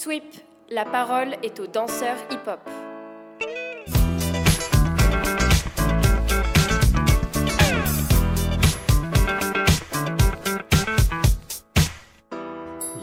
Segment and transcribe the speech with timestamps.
[0.00, 0.22] Sweep,
[0.70, 2.60] la parole est aux danseurs hip-hop.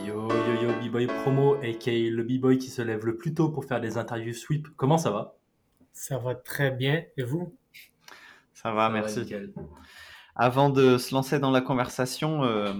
[0.08, 3.66] Yo yo yo B-Boy Promo, aka le B-Boy qui se lève le plus tôt pour
[3.66, 4.70] faire des interviews sweep.
[4.77, 5.36] Comment ça va?
[5.91, 7.04] Ça va très bien.
[7.18, 7.54] Et vous?
[8.54, 9.36] Ça va, Ça merci.
[10.34, 12.73] Avant de se lancer dans la conversation, euh,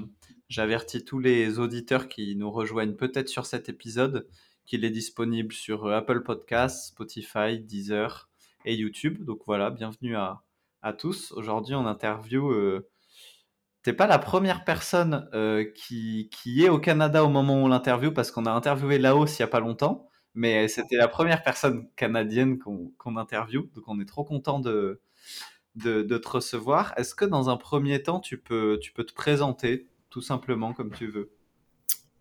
[0.50, 4.28] j'avertis tous les auditeurs qui nous rejoignent peut-être sur cet épisode
[4.66, 8.30] qu'il est disponible sur euh, Apple Podcasts, Spotify, Deezer
[8.66, 9.24] et YouTube.
[9.24, 10.42] Donc voilà, bienvenue à,
[10.82, 11.32] à tous.
[11.32, 12.52] Aujourd'hui, on interview.
[12.52, 12.88] Euh,
[13.84, 17.68] T'es pas la première personne euh, qui, qui est au Canada au moment où on
[17.68, 21.44] l'interview parce qu'on a interviewé Laos il y a pas longtemps, mais c'était la première
[21.44, 25.02] personne canadienne qu'on qu'on interview, donc on est trop content de,
[25.76, 26.96] de, de te recevoir.
[26.98, 29.88] Est-ce que dans un premier temps, tu peux, tu peux te présenter?
[30.16, 31.30] Tout simplement comme tu veux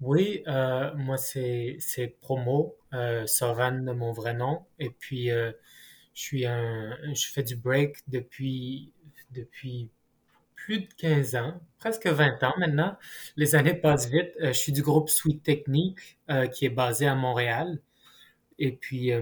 [0.00, 1.78] Oui, euh, moi c'est
[2.20, 4.66] Promo, euh, Soran mon vrai nom.
[4.80, 5.52] Et puis euh,
[6.12, 8.92] je suis un, je fais du break depuis
[9.30, 9.90] depuis
[10.56, 12.96] plus de 15 ans, presque 20 ans maintenant.
[13.36, 14.32] Les années passent vite.
[14.40, 16.18] Euh, je suis du groupe Sweet Technique
[16.52, 17.78] qui est basé à Montréal.
[18.58, 19.12] Et puis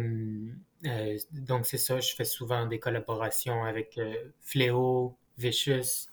[1.33, 4.01] donc c'est ça, je fais souvent des collaborations avec
[4.41, 6.09] Fléau, Vicious.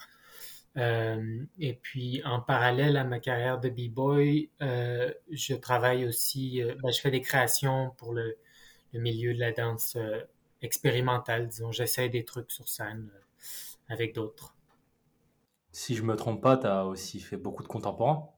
[0.79, 6.73] Euh, et puis, en parallèle à ma carrière de b-boy, euh, je travaille aussi, euh,
[6.81, 8.37] ben, je fais des créations pour le,
[8.93, 9.97] le milieu de la danse
[10.61, 11.71] expérimentale, disons.
[11.71, 13.11] J'essaie des trucs sur scène
[13.89, 14.55] avec d'autres.
[15.71, 18.29] Si je me trompe pas, tu as aussi fait beaucoup de contemporains?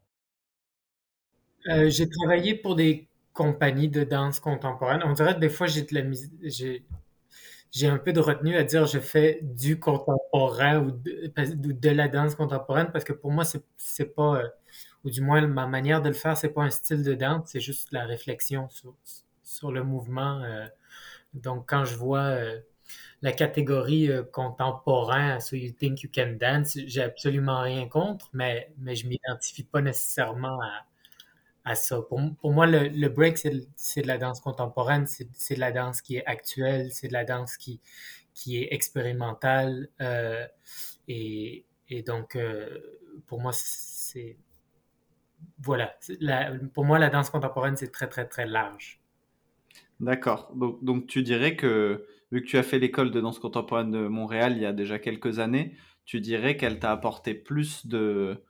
[1.65, 5.01] J'ai travaillé pour des compagnies de danse contemporaine.
[5.05, 6.01] On dirait que des fois, j'ai de la
[6.43, 6.83] j'ai,
[7.71, 12.07] j'ai un peu de retenue à dire je fais du contemporain ou de, de la
[12.07, 13.43] danse contemporaine parce que pour moi,
[13.77, 14.49] c'est, pas, euh,
[15.05, 17.59] ou du moins ma manière de le faire, c'est pas un style de danse, c'est
[17.61, 18.95] juste la réflexion sur,
[19.43, 20.41] sur le mouvement.
[20.43, 20.67] euh.
[21.33, 22.59] donc, quand je vois euh,
[23.21, 28.95] la catégorie contemporain, So You Think You Can Dance, j'ai absolument rien contre, mais, mais
[28.95, 30.85] je m'identifie pas nécessairement à,
[31.63, 32.01] à ça.
[32.01, 33.51] Pour, pour moi, le, le break, c'est
[34.01, 37.57] de, la danse contemporaine, c'est de la danse qui est actuelle, c'est de la danse
[37.57, 37.79] qui,
[38.33, 39.89] qui est expérimentale.
[40.01, 40.45] euh,
[41.07, 42.79] et, et donc, euh,
[43.27, 44.37] pour moi, c'est...
[45.59, 45.95] Voilà.
[46.19, 49.01] La- pour moi, la danse contemporaine, c'est très, très, très large.
[49.99, 50.51] D'accord.
[50.55, 54.07] Donc, donc tu dirais que, vu que tu as fait l'école de danse contemporaine de
[54.07, 58.43] Montréal il y a déjà quelques années, tu dirais qu'elle t'a apporté plus de,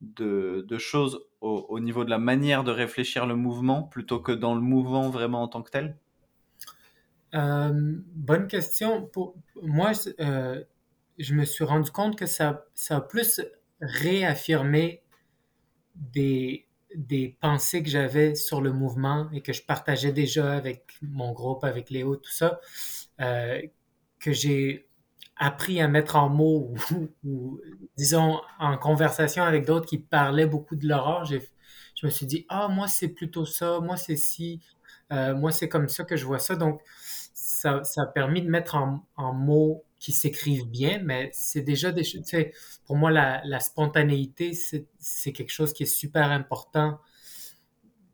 [0.00, 4.32] de, de choses au, au niveau de la manière de réfléchir le mouvement plutôt que
[4.32, 5.98] dans le mouvement vraiment en tant que tel?
[7.34, 7.72] Euh,
[8.14, 9.06] bonne question.
[9.06, 10.64] Pour moi, euh,
[11.18, 13.42] je me suis rendu compte que ça, ça a plus
[13.80, 15.02] réaffirmé
[15.94, 21.32] des, des pensées que j'avais sur le mouvement et que je partageais déjà avec mon
[21.32, 22.60] groupe, avec Léo, tout ça,
[23.20, 23.60] euh,
[24.18, 24.87] que j'ai
[25.38, 27.60] appris à mettre en mots ou, ou,
[27.96, 31.24] disons en conversation avec d'autres qui parlaient beaucoup de l'horreur.
[31.24, 31.38] Je
[32.06, 34.60] me suis dit, ah, moi c'est plutôt ça, moi c'est ci,
[35.12, 36.56] euh, moi c'est comme ça que je vois ça.
[36.56, 36.80] Donc,
[37.34, 41.90] ça, ça a permis de mettre en, en mots qui s'écrivent bien, mais c'est déjà
[41.90, 42.52] des choses, tu sais,
[42.86, 47.00] pour moi, la, la spontanéité, c'est, c'est quelque chose qui est super important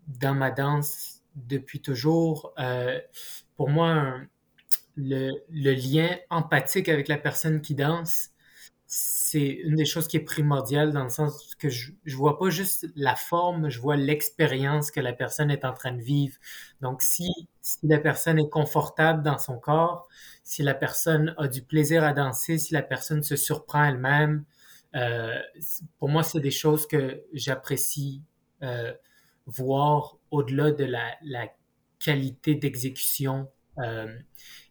[0.06, 2.52] dans ma danse depuis toujours.
[2.58, 3.00] Euh,
[3.56, 4.28] pour moi, un-
[4.96, 8.30] le, le lien empathique avec la personne qui danse,
[8.86, 12.50] c'est une des choses qui est primordiale dans le sens que je, je vois pas
[12.50, 16.36] juste la forme, je vois l'expérience que la personne est en train de vivre.
[16.80, 17.28] Donc, si,
[17.60, 20.08] si la personne est confortable dans son corps,
[20.44, 24.44] si la personne a du plaisir à danser, si la personne se surprend elle-même,
[24.94, 25.34] euh,
[25.98, 28.22] pour moi, c'est des choses que j'apprécie
[28.62, 28.92] euh,
[29.46, 31.48] voir au-delà de la, la
[31.98, 33.48] qualité d'exécution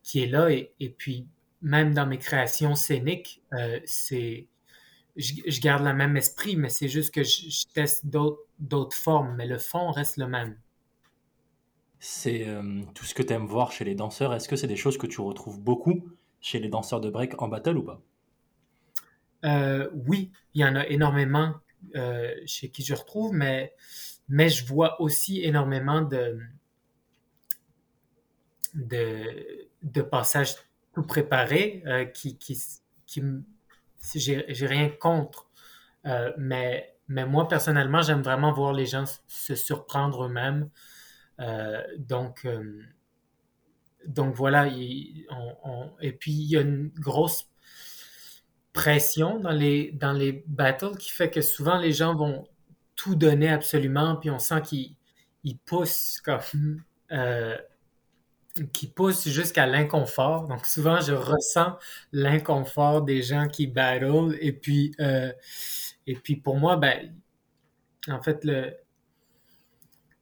[0.04, 0.50] qui est là.
[0.50, 1.28] Et, et puis,
[1.62, 4.48] même dans mes créations scéniques, euh, c'est,
[5.16, 8.98] je, je garde le même esprit, mais c'est juste que je, je teste d'autres, d'autres
[8.98, 10.58] formes, mais le fond reste le même.
[12.00, 14.34] C'est euh, tout ce que tu aimes voir chez les danseurs.
[14.34, 16.04] Est-ce que c'est des choses que tu retrouves beaucoup
[16.42, 18.02] chez les danseurs de break en battle ou pas?
[19.46, 21.54] Euh, oui, il y en a énormément
[21.96, 23.74] euh, chez qui je retrouve, mais,
[24.28, 26.40] mais je vois aussi énormément de,
[28.74, 30.56] de, de passages
[30.94, 32.58] tout préparés euh, qui, qui,
[33.06, 33.22] qui
[34.16, 35.48] j'ai rien contre.
[36.06, 40.70] Euh, mais, mais moi, personnellement, j'aime vraiment voir les gens se surprendre eux-mêmes.
[41.40, 42.48] Euh, donc,
[44.06, 47.50] donc voilà, et puis il y a une grosse
[48.74, 52.48] pression dans les, dans les battles qui fait que souvent les gens vont
[52.96, 54.96] tout donner absolument, puis on sent qu'ils
[55.44, 56.40] il pousse comme
[58.72, 60.48] qui pousse jusqu'à l'inconfort.
[60.48, 61.78] Donc souvent, je ressens
[62.12, 64.38] l'inconfort des gens qui battle.
[64.42, 65.32] Et puis, euh,
[66.08, 67.14] et puis pour moi, ben,
[68.10, 68.74] en fait, le,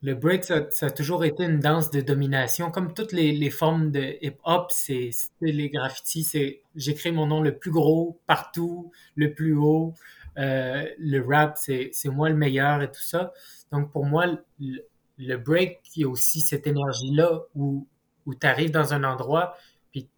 [0.04, 2.72] le break, ça, a toujours été une danse de domination.
[2.72, 5.12] Comme toutes les, les formes de hip-hop, c'est
[5.42, 9.94] les graffitis, c'est j'écris mon nom le plus gros partout, le plus haut.
[10.38, 13.33] Euh, le rap, c'est moi le meilleur et tout ça.
[13.72, 14.25] Donc pour moi,
[14.60, 14.88] le,
[15.18, 17.86] le break, il y a aussi cette énergie-là où
[18.25, 19.57] où tu arrives dans un endroit,
[19.91, 20.09] puis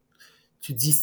[0.62, 0.94] tu dis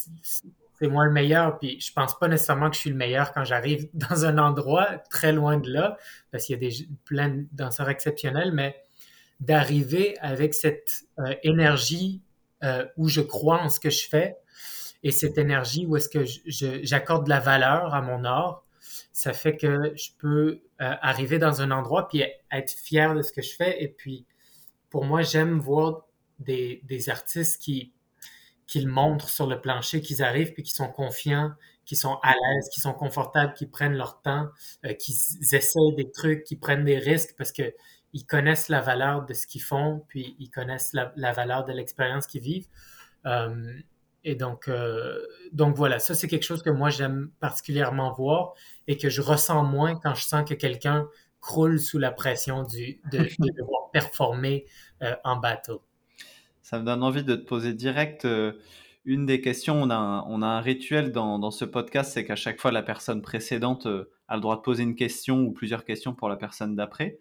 [0.80, 3.44] c'est moi le meilleur, puis je pense pas nécessairement que je suis le meilleur quand
[3.44, 5.98] j'arrive dans un endroit très loin de là,
[6.30, 8.82] parce qu'il y a des, plein de danseurs exceptionnels, mais
[9.40, 12.22] d'arriver avec cette euh, énergie
[12.62, 14.36] euh, où je crois en ce que je fais
[15.02, 18.64] et cette énergie où est-ce que j'accorde de la valeur à mon art,
[19.12, 23.32] ça fait que je peux euh, arriver dans un endroit puis être fier de ce
[23.32, 24.26] que je fais et puis
[24.90, 26.06] pour moi j'aime voir
[26.40, 27.92] des, des artistes qui,
[28.66, 31.52] qui le montrent sur le plancher, qu'ils arrivent puis qui sont confiants,
[31.84, 34.48] qui sont à l'aise, qui sont confortables, qui prennent leur temps,
[34.86, 37.74] euh, qui essaient des trucs, qui prennent des risques parce que
[38.12, 41.72] ils connaissent la valeur de ce qu'ils font, puis ils connaissent la, la valeur de
[41.72, 42.66] l'expérience qu'ils vivent.
[43.26, 43.72] Euh,
[44.24, 45.18] et donc, euh,
[45.52, 48.54] donc voilà, ça c'est quelque chose que moi j'aime particulièrement voir
[48.86, 51.08] et que je ressens moins quand je sens que quelqu'un
[51.40, 53.28] croule sous la pression du, de, de
[53.58, 54.66] devoir performer
[55.02, 55.78] euh, en battle.
[56.70, 58.52] Ça me donne envie de te poser direct euh,
[59.04, 59.82] une des questions.
[59.82, 62.70] On a un, on a un rituel dans, dans ce podcast, c'est qu'à chaque fois,
[62.70, 66.28] la personne précédente euh, a le droit de poser une question ou plusieurs questions pour
[66.28, 67.18] la personne d'après.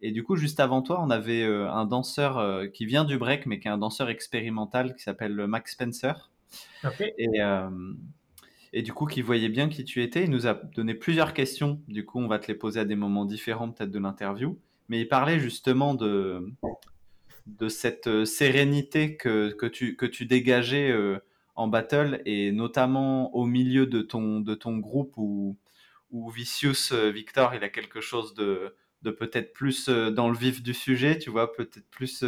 [0.00, 3.46] Et du coup, juste avant toi, on avait euh, un danseur qui vient du break,
[3.46, 6.30] mais qui est un danseur expérimental qui s'appelle Max Spencer.
[6.84, 7.14] Okay.
[7.18, 7.40] Et,
[8.72, 10.22] et du coup, qui voyait bien qui tu étais.
[10.22, 11.80] Il nous a donné plusieurs questions.
[11.88, 14.56] Du coup, on va te les poser à des moments différents, peut-être de l'interview.
[14.88, 16.46] Mais il parlait justement de,
[17.46, 21.18] de cette euh, sérénité que, que, tu, que tu dégageais euh,
[21.54, 25.56] en battle et notamment au milieu de ton, de ton groupe où,
[26.10, 30.62] où Vicious euh, Victor il a quelque chose de, de peut-être plus dans le vif
[30.62, 32.24] du sujet, tu vois, peut-être plus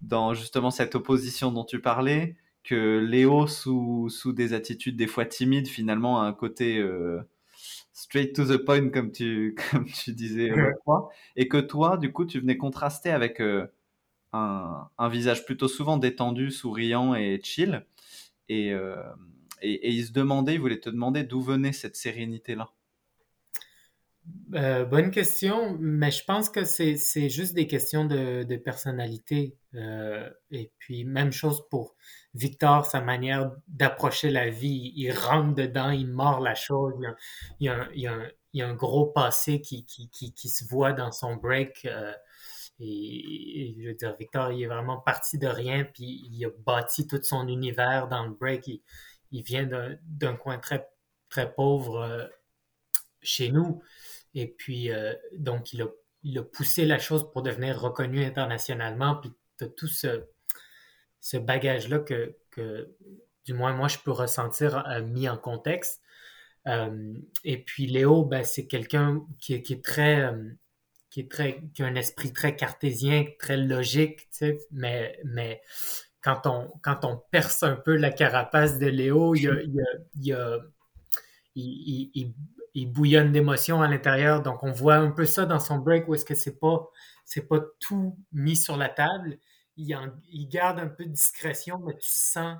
[0.00, 2.36] dans justement cette opposition dont tu parlais,
[2.66, 7.20] que Léo sous, sous des attitudes des fois timides finalement a un côté euh,
[7.92, 10.50] straight to the point comme tu, comme tu disais,
[11.36, 13.66] et que toi du coup tu venais contraster avec euh,
[14.98, 17.84] un, visage plutôt souvent détendu, souriant et chill.
[18.48, 18.96] Et, euh,
[19.62, 22.70] et, il se demandait, il voulait te demander d'où venait cette sérénité-là.
[24.54, 29.56] Euh, bonne question, mais je pense que c'est juste des questions de, personnalité.
[29.74, 31.96] Euh, et puis, même chose pour
[32.34, 34.92] Victor, sa manière d'approcher la vie.
[34.96, 36.94] Il rentre dedans, il mord la chose.
[37.60, 39.86] Il y a, un, gros passé qui,
[40.48, 41.86] se voit dans son break.
[42.78, 47.06] Et, je veux dire, Victor, il est vraiment parti de rien, puis il a bâti
[47.06, 48.68] tout son univers dans le break.
[49.32, 49.68] Il, vient
[50.02, 50.88] d'un coin très,
[51.28, 52.26] très pauvre euh,
[53.22, 53.82] chez nous.
[54.34, 55.86] Et puis, euh, donc, il a,
[56.22, 59.16] il a poussé la chose pour devenir reconnu internationalement.
[59.16, 60.26] Puis, tu as tout ce,
[61.20, 62.94] ce bagage-là que, que,
[63.46, 66.02] du moins, moi, je peux ressentir euh, mis en contexte.
[67.44, 70.32] Et puis, Léo, ben, c'est quelqu'un qui, qui, est très
[71.16, 74.28] qui est très, qui a un esprit très cartésien, très logique,
[74.70, 75.62] mais, mais
[76.20, 79.82] quand on, quand on perce un peu la carapace de Léo, il,
[81.54, 82.34] il,
[82.74, 84.42] il, bouillonne d'émotions à l'intérieur.
[84.42, 86.86] Donc, on voit un peu ça dans son break où est-ce que c'est pas,
[87.24, 89.38] c'est pas tout mis sur la table.
[89.78, 89.88] Il,
[90.50, 92.58] garde un peu de discrétion, mais tu sens,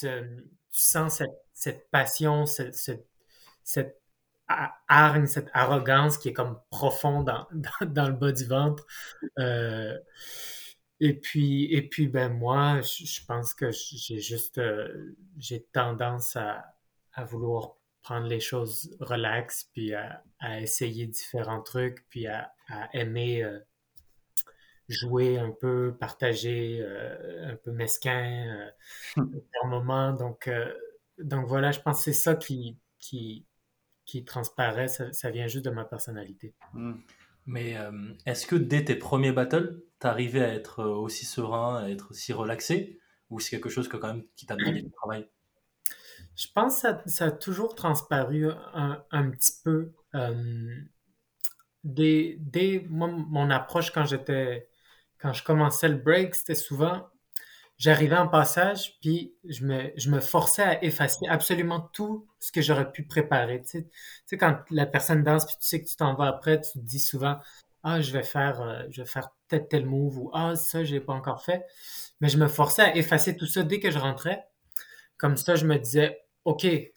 [0.00, 0.08] tu
[0.72, 2.74] sens cette, cette passion, cette,
[3.62, 4.01] cette
[4.88, 8.86] hargne, cette arrogance qui est comme profonde dans, dans, dans le bas du ventre.
[9.38, 9.96] Euh,
[11.00, 16.36] et puis, et puis, ben moi, je, je pense que j'ai juste, euh, j'ai tendance
[16.36, 16.64] à,
[17.14, 22.88] à vouloir prendre les choses relax, puis à, à essayer différents trucs, puis à, à
[22.96, 23.58] aimer euh,
[24.88, 26.84] jouer un peu, partager,
[27.42, 28.70] un peu mesquin
[29.16, 30.12] par moment.
[30.12, 30.50] Donc,
[31.18, 33.46] donc voilà, je pense que c'est ça qui, qui,
[34.04, 36.54] qui transparaît, ça, ça, vient juste de ma personnalité.
[36.74, 36.94] Mm.
[37.46, 37.76] Mais
[38.24, 43.00] est-ce que dès tes premiers battles, t'arrivais à être aussi serein, à être aussi relaxé,
[43.30, 45.28] ou c'est quelque chose que quand même qui t'a demandé du travail?
[46.36, 49.92] Je pense que ça, ça, a toujours transparu un, un petit peu.
[50.14, 50.76] Euh,
[51.84, 54.68] dès, dès moi, mon approche quand j'étais,
[55.18, 57.08] quand je commençais le break, c'était souvent,
[57.82, 62.62] j'arrivais en passage, puis je me, je me forçais à effacer absolument tout ce que
[62.62, 63.60] j'aurais pu préparer.
[63.62, 63.90] Tu sais, tu
[64.26, 66.78] sais, quand la personne danse, puis tu sais que tu t'en vas après, tu te
[66.78, 67.38] dis souvent,
[67.82, 70.94] ah, je vais faire, euh, je vais faire peut-être tel move ou ah, ça, je
[70.94, 71.64] l'ai pas encore fait.
[72.20, 74.46] Mais je me forçais à effacer tout ça dès que je rentrais.
[75.18, 76.92] Comme ça, je me disais, OK, le,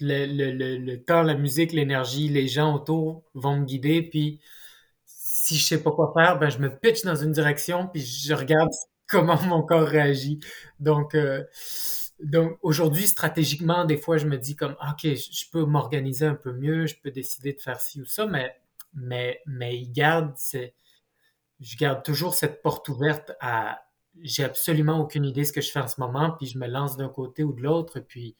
[0.00, 4.00] le, le, le temps, la musique, l'énergie, les gens autour vont me guider.
[4.02, 4.40] Puis
[5.04, 8.34] si je sais pas quoi faire, ben je me pitch dans une direction, puis je
[8.34, 8.70] regarde
[9.08, 10.40] comment mon corps réagit.
[10.80, 11.44] Donc, euh,
[12.20, 16.52] donc aujourd'hui, stratégiquement, des fois, je me dis comme, OK, je peux m'organiser un peu
[16.52, 18.56] mieux, je peux décider de faire ci ou ça, mais,
[18.94, 20.34] mais, mais il garde,
[21.60, 23.82] je garde toujours cette porte ouverte à,
[24.22, 26.66] j'ai absolument aucune idée de ce que je fais en ce moment, puis je me
[26.66, 28.34] lance d'un côté ou de l'autre, puis,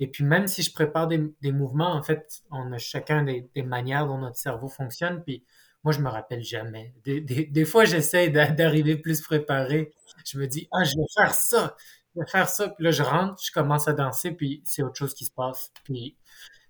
[0.00, 3.48] et puis même si je prépare des, des, mouvements, en fait, on a chacun des,
[3.54, 5.44] des, manières dont notre cerveau fonctionne, puis
[5.84, 6.94] moi, je me rappelle jamais.
[7.04, 9.92] Des, des, des fois, j'essaie d'arriver plus préparé.
[10.24, 11.76] Je me dis, ah, je vais faire ça,
[12.14, 14.96] je vais faire ça, puis là, je rentre, je commence à danser, puis c'est autre
[14.96, 15.70] chose qui se passe.
[15.84, 16.16] Puis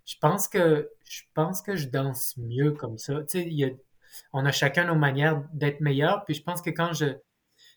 [0.04, 3.21] je pense que je pense que je danse mieux comme ça.
[3.23, 3.71] Tu sais, il y a,
[4.33, 7.06] on a chacun nos manières d'être meilleur, puis je pense que quand je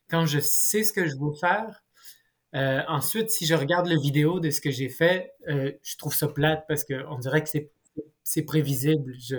[0.10, 1.84] quand je sais ce que je veux faire,
[2.56, 6.15] euh, ensuite, si je regarde la vidéo de ce que j'ai fait, euh, je trouve
[6.15, 7.50] ça plate parce qu'on dirait que
[8.24, 9.13] c'est prévisible.
[9.20, 9.36] Je,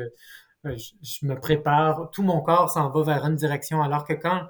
[0.65, 4.47] je, je, me prépare, tout mon corps s'en va vers une direction, alors que quand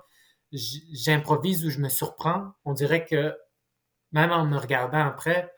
[0.53, 3.35] j'improvise ou je me surprends, on dirait que
[4.13, 5.53] même en me regardant après,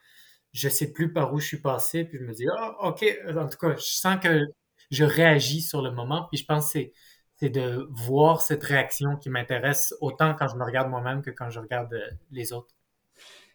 [0.53, 3.05] je sais plus par où je suis passé, puis je me dis, oh, ok,
[3.37, 4.47] en tout cas, je sens que
[4.91, 6.93] je réagis sur le moment, puis je pense que c'est
[7.41, 11.49] c'est de voir cette réaction qui m'intéresse autant quand je me regarde moi-même que quand
[11.49, 12.75] je regarde euh, les autres.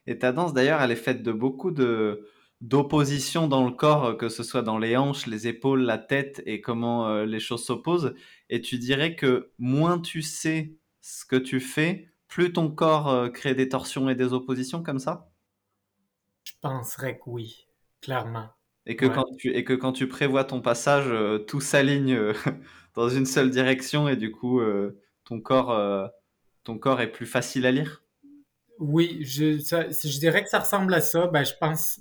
[0.08, 2.28] Et ta danse, d'ailleurs, elle est faite de beaucoup de
[2.62, 6.42] d'opposition dans le corps, euh, que ce soit dans les hanches, les épaules, la tête
[6.46, 8.16] et comment euh, les choses s'opposent.
[8.50, 13.54] Et tu dirais que moins tu sais ce que tu fais, plus ton corps crée
[13.54, 15.30] des torsions et des oppositions comme ça?
[16.44, 17.68] Je penserais que oui,
[18.02, 18.50] clairement.
[18.88, 19.14] Et que, ouais.
[19.14, 21.12] quand, tu, et que quand tu prévois ton passage,
[21.48, 22.34] tout s'aligne
[22.96, 26.08] dans une seule direction et du coup, euh, ton, corps, euh,
[26.64, 28.04] ton corps est plus facile à lire?
[28.80, 31.28] Oui, je, ça, je dirais que ça ressemble à ça.
[31.28, 32.00] Ben, je pense,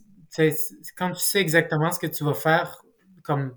[0.97, 2.83] quand tu sais exactement ce que tu vas faire,
[3.23, 3.57] comme,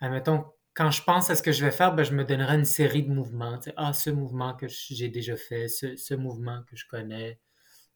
[0.00, 0.44] admettons,
[0.74, 3.02] quand je pense à ce que je vais faire, ben, je me donnerai une série
[3.02, 3.58] de mouvements.
[3.76, 7.40] Ah, ce mouvement que j'ai déjà fait, ce, mouvement que je connais.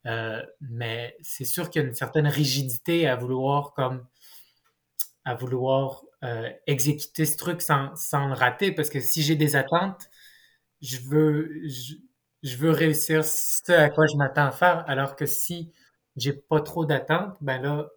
[0.06, 4.06] Euh, mais c'est sûr qu'il y a une certaine rigidité à vouloir comme
[5.26, 9.56] à vouloir euh, exécuter ce truc sans, sans le rater parce que si j'ai des
[9.56, 10.08] attentes,
[10.80, 11.50] je veux,
[12.42, 14.84] je, veux réussir ce à quoi je m'attends à faire.
[14.88, 15.72] Alors que si
[16.16, 17.88] j'ai pas trop d'attentes, ben là,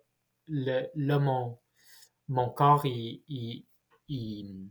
[0.48, 1.60] le, là mon,
[2.27, 3.65] mon corps, il, il,
[4.08, 4.70] il,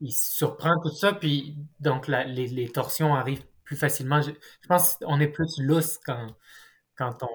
[0.00, 1.12] il, surprend tout ça.
[1.12, 4.20] Puis donc, les, les, torsions arrivent plus facilement.
[4.22, 6.28] Je, je pense qu'on est plus lousse quand,
[6.96, 7.28] quand on,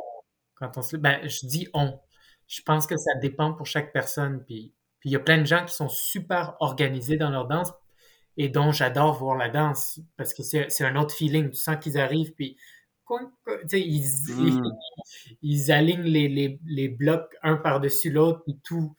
[0.56, 0.98] quand on se.
[0.98, 2.00] Ben, je dis on.
[2.48, 4.44] Je pense que ça dépend pour chaque personne.
[4.46, 7.72] Puis puis il y a plein de gens qui sont super organisés dans leur danse
[8.38, 11.50] et dont j'adore voir la danse parce que c'est un autre feeling.
[11.50, 12.58] Tu sens qu'ils arrivent, puis
[13.74, 14.64] ils, mm.
[15.42, 18.96] ils, alignent les, les, les, blocs un par-dessus l'autre, puis tout,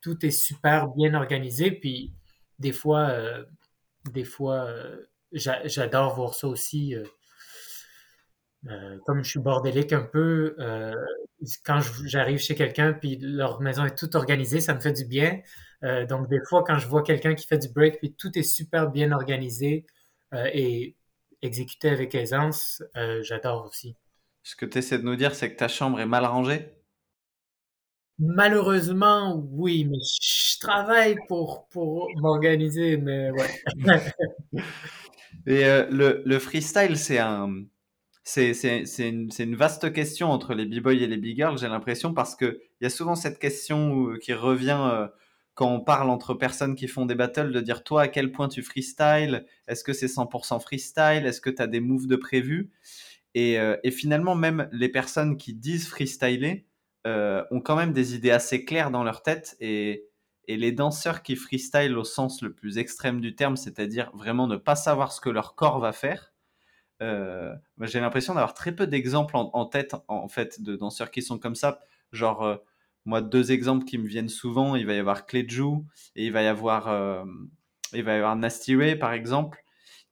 [0.00, 1.70] tout est super bien organisé.
[1.70, 2.12] Puis
[2.58, 3.44] des fois, euh,
[4.12, 4.96] des fois euh,
[5.32, 6.94] j'adore voir ça aussi.
[6.94, 7.04] Euh,
[9.06, 10.54] comme je suis bordélique un peu,
[11.64, 15.40] quand j'arrive chez quelqu'un puis leur maison est toute organisée, ça me fait du bien.
[16.08, 18.88] Donc des fois, quand je vois quelqu'un qui fait du break puis tout est super
[18.92, 19.84] bien organisé
[20.32, 20.96] et
[21.42, 23.96] exécuté avec aisance, euh, j'adore aussi.
[24.42, 26.70] Ce que tu essaies de nous dire, c'est que ta chambre est mal rangée?
[28.18, 33.50] Malheureusement, oui, mais je travaille pour, pour m'organiser, mais ouais.
[35.46, 37.64] et le, le freestyle, c'est un
[38.24, 38.52] c'est
[38.98, 42.86] une, une, vaste question entre les b-boys et les b-girls, j'ai l'impression, parce qu'il y
[42.86, 45.08] a souvent cette question qui revient euh,
[45.54, 48.48] quand on parle entre personnes qui font des battles, de dire toi à quel point
[48.48, 52.70] tu freestyle, est-ce que c'est 100% freestyle, est-ce que tu as des moves de prévu?
[53.34, 56.66] Et, euh, et, finalement, même les personnes qui disent freestyler
[57.06, 60.06] euh, ont quand même des idées assez claires dans leur tête et,
[60.48, 64.56] et les danseurs qui freestyle au sens le plus extrême du terme, c'est-à-dire vraiment ne
[64.56, 66.32] pas savoir ce que leur corps va faire,
[67.02, 71.22] euh, j'ai l'impression d'avoir très peu d'exemples en, en, tête, en fait, de danseurs qui
[71.22, 71.80] sont comme ça.
[72.12, 72.60] Genre,
[73.04, 76.42] moi, deux exemples qui me viennent souvent, il va y avoir Kleju et il va
[76.42, 77.24] y avoir, euh,
[77.92, 79.62] il va y avoir Nasty Ray, par exemple,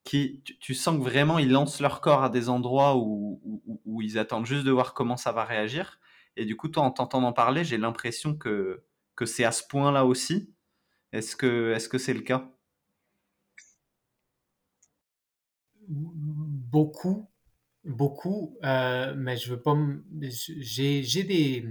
[0.05, 3.41] qui, tu, sens que vraiment, ils lancent leur corps à des endroits où,
[4.03, 6.01] ils attendent juste de voir comment ça va réagir.
[6.37, 8.83] Et du coup, toi, en t'entendant parler, j'ai l'impression que,
[9.15, 10.53] que c'est à ce point-là aussi.
[11.13, 12.51] Est-ce que c'est -ce c'est le cas?
[15.89, 17.29] Beaucoup,
[17.85, 19.77] beaucoup, euh, mais je veux pas.
[20.21, 21.65] J'ai des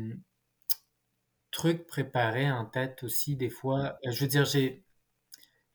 [1.52, 3.98] trucs préparés en tête aussi des fois.
[4.06, 4.84] Euh, je veux dire, j'ai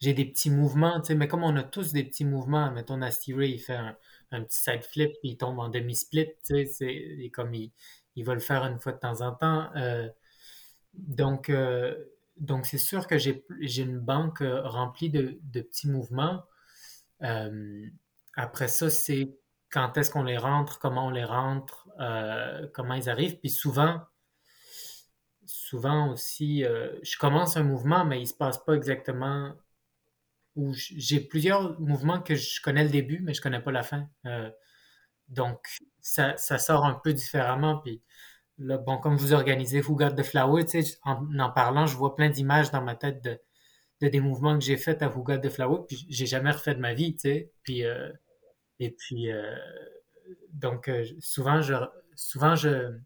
[0.00, 2.98] j'ai des petits mouvements, tu sais, mais comme on a tous des petits mouvements, mettons
[2.98, 3.96] Nasty Ray, il fait un,
[4.32, 7.72] un petit side flip, puis il tombe en demi-split, tu sais, c'est et comme il,
[8.16, 9.70] il va le faire une fois de temps en temps.
[9.76, 10.08] Euh,
[10.94, 11.96] donc, euh,
[12.36, 16.44] donc c'est sûr que j'ai j'ai une banque remplie de, de petits mouvements.
[18.36, 19.38] Après ça, c'est
[19.70, 21.88] quand est-ce qu'on les rentre, comment on les rentre,
[22.74, 23.38] comment ils arrivent.
[23.38, 24.00] Puis souvent,
[25.68, 29.54] souvent aussi, euh, je commence un mouvement, mais il se passe pas exactement
[30.72, 34.08] j'ai plusieurs mouvements que je connais le début, mais je connais pas la fin.
[34.26, 34.50] Euh,
[35.28, 35.66] donc,
[36.00, 37.78] ça, sort un peu différemment.
[37.78, 38.02] Puis
[39.02, 42.30] comme vous organisez Who Got the Flower, tu sais, en en parlant, je vois plein
[42.30, 43.40] d'images dans ma tête de,
[44.00, 46.74] de des mouvements que j'ai faits à Who Got the Flower, puis j'ai jamais refait
[46.74, 47.52] de ma vie, tu sais.
[47.64, 48.12] Puis, euh,
[48.80, 49.28] et puis,
[50.52, 50.90] donc,
[51.20, 51.74] souvent, je,
[52.16, 52.96] souvent, je,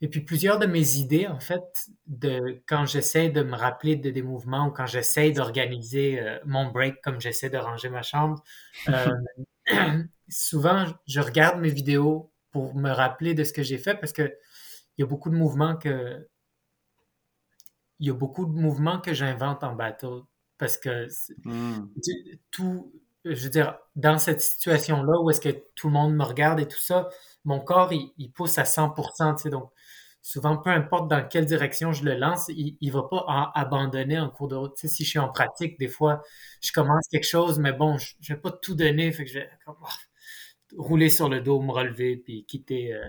[0.00, 4.10] et puis plusieurs de mes idées, en fait, de quand j'essaie de me rappeler de
[4.10, 8.42] des mouvements ou quand j'essaie d'organiser euh, mon break comme j'essaie de ranger ma chambre,
[8.88, 9.10] euh,
[10.28, 14.34] souvent je regarde mes vidéos pour me rappeler de ce que j'ai fait parce que
[14.98, 16.28] il y a beaucoup de mouvements que
[17.98, 20.22] il y a beaucoup de mouvements que j'invente en battle
[20.58, 21.08] parce que
[21.44, 21.86] Hmm.
[22.50, 22.92] tout,
[23.24, 26.68] je veux dire, dans cette situation-là où est-ce que tout le monde me regarde et
[26.68, 27.08] tout ça,
[27.46, 29.70] mon corps, il, pousse à 100%, tu donc
[30.22, 34.28] souvent, peu importe dans quelle direction je le lance, il, il va pas abandonner en
[34.28, 34.76] cours de route.
[34.76, 36.22] Si je suis en pratique, des fois,
[36.60, 39.48] je commence quelque chose, mais bon, je, je vais pas tout donner, fait je vais
[39.66, 39.74] ah,
[40.76, 43.08] rouler sur le dos, me relever, puis quitter, euh,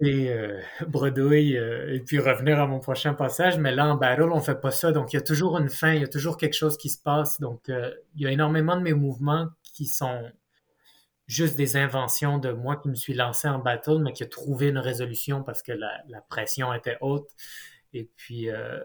[0.00, 0.58] et euh,
[0.88, 3.58] bredouille euh, et puis revenir à mon prochain passage.
[3.58, 4.92] Mais là, en battle, on fait pas ça.
[4.92, 7.00] Donc, il y a toujours une fin, il y a toujours quelque chose qui se
[7.02, 7.40] passe.
[7.40, 10.22] Donc, euh, il y a énormément de mes mouvements qui sont
[11.30, 14.68] juste des inventions de moi qui me suis lancé en battle, mais qui a trouvé
[14.68, 17.30] une résolution parce que la, la pression était haute.
[17.92, 18.80] Et puis, euh,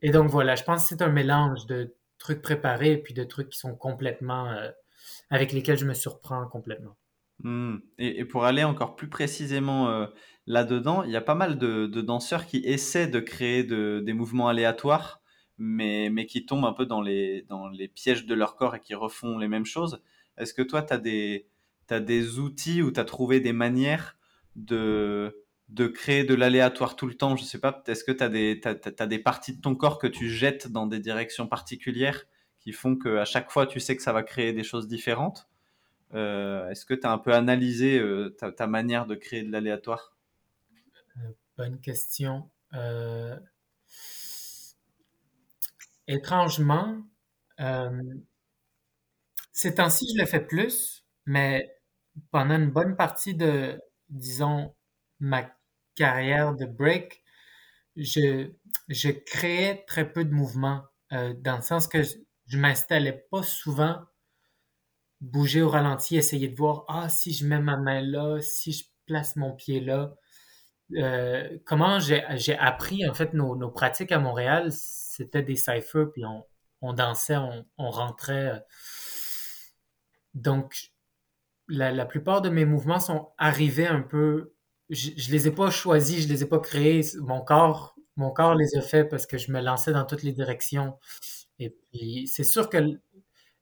[0.00, 3.24] et donc voilà, je pense que c'est un mélange de trucs préparés et puis de
[3.24, 4.70] trucs qui sont complètement, euh,
[5.30, 6.96] avec lesquels je me surprends complètement.
[7.42, 7.78] Hmm.
[7.98, 10.06] Et, pour aller encore plus précisément euh,
[10.46, 14.12] là-dedans, il y a pas mal de, de danseurs qui essaient de créer de- des
[14.12, 15.20] mouvements aléatoires,
[15.56, 18.80] mais, mais qui tombent un peu dans les, dans les pièges de leur corps et
[18.80, 20.00] qui refont les mêmes choses.
[20.38, 20.98] Est-ce que toi, tu as
[22.00, 24.16] des, outils ou tu as trouvé des manières
[24.56, 27.36] de, de créer de l'aléatoire tout le temps?
[27.36, 28.28] Je sais pas, est-ce que tu as
[29.06, 32.24] des, parties de ton corps que tu jettes dans des directions particulières
[32.60, 35.48] qui font qu'à chaque fois, tu sais que ça va créer des choses différentes?
[36.14, 40.16] Euh, est-ce que tu as un peu analysé euh, ta, manière de créer de l'aléatoire?
[41.56, 42.48] Bonne question.
[42.74, 43.36] Euh,
[46.06, 47.02] étrangement,
[47.60, 48.02] euh,
[49.58, 51.68] ces temps-ci, je le fais plus, mais
[52.30, 54.72] pendant une bonne partie de, disons,
[55.18, 55.50] ma
[55.96, 57.24] carrière de break,
[57.96, 58.52] je,
[58.88, 62.14] je créais très peu de mouvements, euh, dans le sens que je,
[62.46, 63.98] je m'installais pas souvent,
[65.20, 68.84] bouger au ralenti, essayer de voir, ah, si je mets ma main là, si je
[69.06, 70.14] place mon pied là.
[70.96, 72.22] Euh, comment j'ai
[72.58, 76.24] appris, en fait, nos, pratiques à Montréal, c'était des cyphers, puis
[76.82, 78.54] on, dansait, on, on rentrait.
[78.54, 78.60] euh.
[80.34, 80.92] Donc,
[81.68, 84.52] la, plupart de mes mouvements sont arrivés un peu.
[84.90, 87.02] Je, je les ai pas choisis, je les ai pas créés.
[87.20, 90.32] Mon corps, mon corps les a fait parce que je me lançais dans toutes les
[90.32, 90.98] directions.
[91.58, 92.78] Et puis, c'est sûr que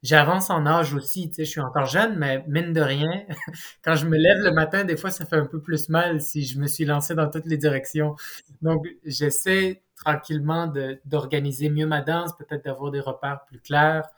[0.02, 1.28] j'avance en âge aussi.
[1.28, 3.26] Tu sais, je suis encore jeune, mais mine de rien,
[3.82, 6.44] quand je me lève le matin, des fois, ça fait un peu plus mal si
[6.44, 8.14] je me suis lancé dans toutes les directions.
[8.62, 10.72] Donc, j'essaie tranquillement
[11.04, 14.08] d'organiser mieux ma danse, peut-être d'avoir des repères plus clairs,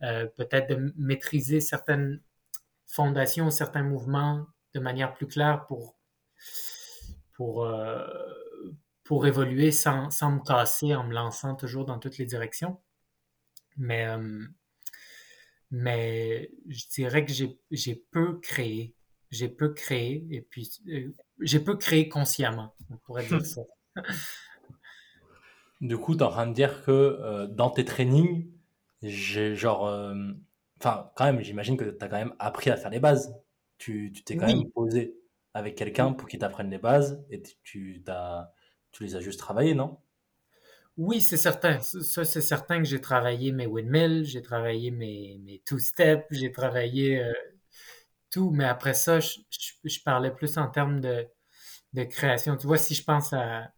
[0.00, 2.20] peut-être de maîtriser certaines
[2.86, 5.96] fondations, certains mouvements de manière plus claire pour,
[7.32, 8.06] pour, euh,
[9.04, 12.80] pour évoluer sans, sans me casser en me lançant toujours dans toutes les directions.
[13.76, 14.44] Mais, euh,
[15.70, 18.94] mais je dirais que j'ai, peu créé.
[19.30, 23.60] J'ai peu créé et puis euh, j'ai peu créé consciemment, on pourrait dire ça.
[25.82, 28.50] Du coup, tu es en train de dire que euh, dans tes trainings,
[29.02, 29.86] j'ai genre.
[29.86, 30.14] euh,
[30.80, 33.34] Enfin, quand même, j'imagine que tu as quand même appris à faire les bases.
[33.78, 35.16] Tu tu t'es quand Oui, même posé
[35.54, 38.52] avec quelqu'un pour qu'il t'apprenne les bases et tu, t'as-
[38.92, 39.98] tu les as juste travaillées, non?
[40.96, 41.78] oui, c'est certain.
[41.80, 46.50] Ça, ça, c'est certain que j'ai travaillé mes windmills, j'ai travaillé mes, mes two-step, j'ai
[46.50, 47.32] travaillé euh,
[48.30, 51.26] tout, mais après ça, je, je, je parlais plus en termes de,
[51.94, 52.56] de création.
[52.56, 53.72] Tu vois, si je pense à,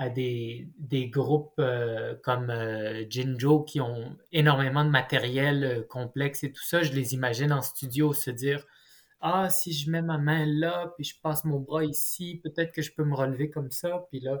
[0.00, 6.42] à des, des groupes euh, comme euh, Jinjo qui ont énormément de matériel euh, complexe
[6.42, 8.64] et tout ça, je les imagine en studio se dire,
[9.20, 12.80] ah, si je mets ma main là, puis je passe mon bras ici, peut-être que
[12.80, 14.40] je peux me relever comme ça, puis là,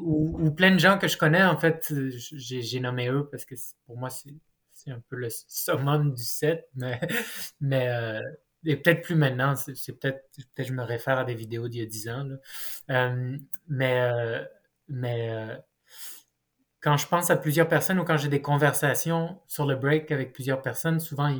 [0.00, 3.98] ou, plein de gens que je connais, en fait, j'ai nommé eux parce que pour
[3.98, 6.98] moi, c'est un peu le summum du set, mais,
[7.60, 8.22] mais euh,
[8.66, 11.84] et peut-être plus maintenant, c'est peut-être, peut-être je me réfère à des vidéos d'il y
[11.84, 12.28] a 10 ans,
[12.90, 14.44] euh, mais, euh,
[14.88, 15.58] mais
[16.80, 20.32] quand je pense à plusieurs personnes ou quand j'ai des conversations sur le break avec
[20.32, 21.34] plusieurs personnes, souvent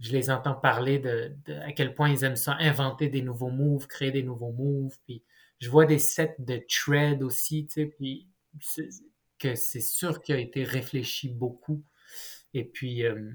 [0.00, 3.86] je les entends parler de, à quel point ils aiment ça, inventer des nouveaux moves,
[3.86, 5.22] créer des nouveaux moves, puis
[5.60, 8.28] je vois des sets de tread aussi, tu sais, puis
[9.38, 11.82] que c'est sûr qu'il a été réfléchi beaucoup.
[12.52, 13.32] Et puis, euh,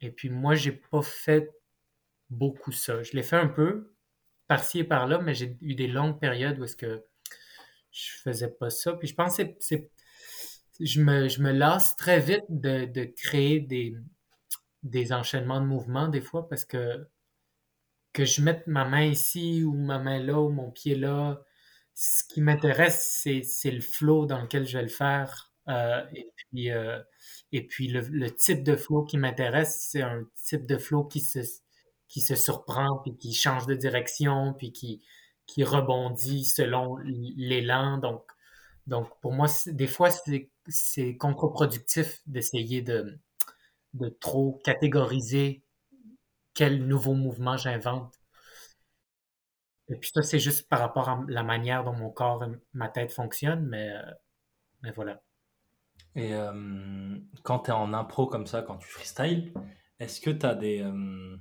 [0.00, 1.50] et puis moi, j'ai pas fait
[2.32, 3.02] beaucoup ça.
[3.02, 3.94] Je l'ai fait un peu,
[4.48, 7.04] par-ci et par-là, mais j'ai eu des longues périodes où est-ce que
[7.90, 8.94] je faisais pas ça.
[8.94, 9.90] Puis je pense que c'est,
[10.80, 13.94] je me, je me lasse très vite de, de créer des,
[14.82, 17.06] des enchaînements de mouvements des fois parce que
[18.12, 21.42] que je mette ma main ici ou ma main là ou mon pied là,
[21.94, 25.52] ce qui m'intéresse, c'est le flow dans lequel je vais le faire.
[25.68, 27.00] Euh, et puis, euh,
[27.52, 31.40] et puis le, type de flow qui m'intéresse, c'est un type de flow qui se,
[32.12, 35.02] qui se surprend, puis qui change de direction, puis qui,
[35.46, 37.96] qui rebondit selon l'élan.
[37.96, 38.22] Donc,
[38.86, 40.10] donc, pour moi, des fois,
[40.68, 43.18] c'est contre-productif d'essayer de,
[43.94, 45.62] de trop catégoriser
[46.52, 48.12] quel nouveau mouvement j'invente.
[49.88, 52.88] Et puis ça, c'est juste par rapport à la manière dont mon corps et ma
[52.88, 54.02] tête fonctionnent, mais, euh,
[54.82, 55.22] mais voilà.
[56.14, 59.54] Et euh, quand tu es en impro comme ça, quand tu freestyle,
[59.98, 60.82] est-ce que tu as des...
[60.82, 61.38] Euh,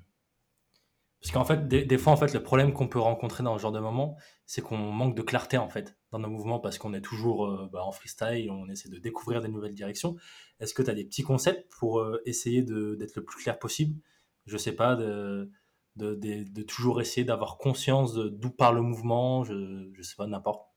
[1.21, 3.71] parce qu'en fait, des, fois, en fait, le problème qu'on peut rencontrer dans ce genre
[3.71, 7.01] de moment, c'est qu'on manque de clarté, en fait, dans nos mouvements, parce qu'on est
[7.01, 10.15] toujours bah, en freestyle, on essaie de découvrir des nouvelles directions.
[10.60, 14.01] Est-ce que tu as des petits concepts pour essayer d'être le plus clair possible?
[14.47, 20.15] Je sais pas, de toujours essayer d'avoir conscience d'où part le mouvement, je ne sais
[20.17, 20.71] pas, n'importe.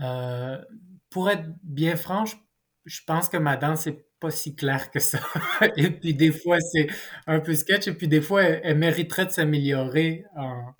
[0.00, 0.62] Euh,
[1.10, 2.36] pour être bien franche,
[2.84, 5.20] je pense que ma danse n'est pas si claire que ça.
[5.76, 6.88] et puis des fois, c'est
[7.26, 10.74] un peu sketch, et puis des fois, elle, mériterait de s'améliorer en,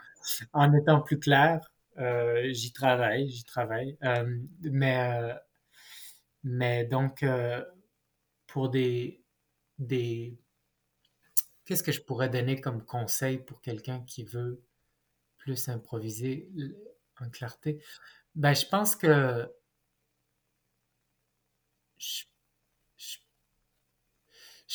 [0.53, 1.61] en, étant plus claire.
[1.99, 3.97] Euh, j'y travaille, j'y travaille.
[4.05, 5.35] Euh, mais,
[6.45, 7.25] mais donc,
[8.47, 9.23] pour des,
[9.79, 10.39] des
[11.65, 14.61] qu'est-ce que je pourrais donner comme conseil pour quelqu'un qui veut
[15.39, 16.51] plus improviser
[17.21, 17.81] en clarté?
[18.35, 19.49] Ben, je pense que
[21.99, 22.25] je,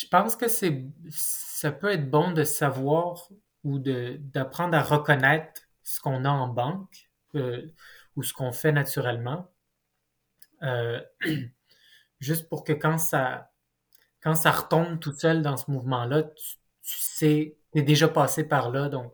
[0.10, 3.30] pense que c'est ça peut être bon de savoir
[3.64, 7.66] ou d'apprendre à reconnaître ce qu'on a en banque euh,
[8.16, 9.52] ou ce qu'on fait naturellement.
[10.64, 11.02] Euh,
[12.20, 13.52] juste pour que quand ça
[14.22, 18.44] quand ça retombe tout seul dans ce mouvement-là, tu, tu sais, tu es déjà passé
[18.48, 19.14] par là, donc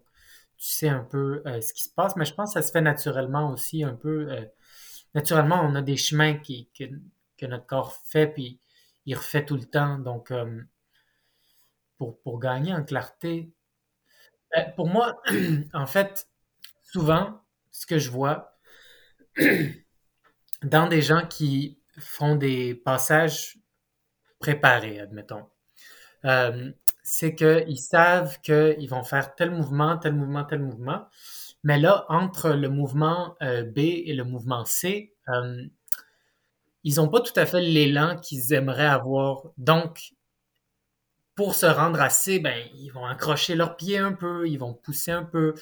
[0.61, 2.71] tu sais un peu euh, ce qui se passe, mais je pense que ça se
[2.71, 4.31] fait naturellement aussi un peu.
[4.31, 4.45] Euh,
[5.15, 8.59] naturellement, on a des chemins qui, que, notre corps fait, puis
[9.07, 9.97] il refait tout le temps.
[9.97, 10.61] Donc, euh,
[12.23, 13.51] pour, gagner en clarté,
[14.51, 15.21] ben, pour moi,
[15.73, 16.27] en fait,
[16.83, 18.57] souvent, ce que je vois
[20.63, 23.59] dans des gens qui font des passages
[24.39, 25.47] préparés, admettons,
[27.03, 31.07] c'est qu'ils savent qu'ils vont faire tel mouvement, tel mouvement, tel mouvement.
[31.63, 35.63] Mais là, entre le mouvement euh, B et le mouvement C, euh,
[36.83, 39.43] ils n'ont pas tout à fait l'élan qu'ils aimeraient avoir.
[39.57, 40.13] Donc,
[41.35, 44.73] pour se rendre à C, ben, ils vont accrocher leurs pieds un peu, ils vont
[44.73, 45.53] pousser un peu.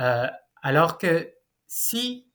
[0.00, 0.26] Euh,
[0.62, 1.32] alors que
[1.66, 2.26] si,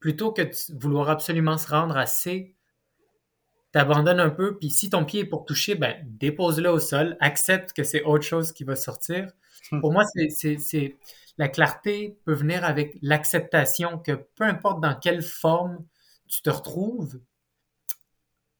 [0.00, 2.56] plutôt que de vouloir absolument se rendre à C,
[3.72, 7.72] t'abandonnes un peu, puis si ton pied est pour toucher, ben, dépose-le au sol, accepte
[7.72, 9.28] que c'est autre chose qui va sortir.
[9.70, 9.80] Hmm.
[9.80, 10.98] Pour moi, c'est,
[11.38, 15.84] la clarté peut venir avec l'acceptation que peu importe dans quelle forme
[16.28, 17.18] tu te retrouves,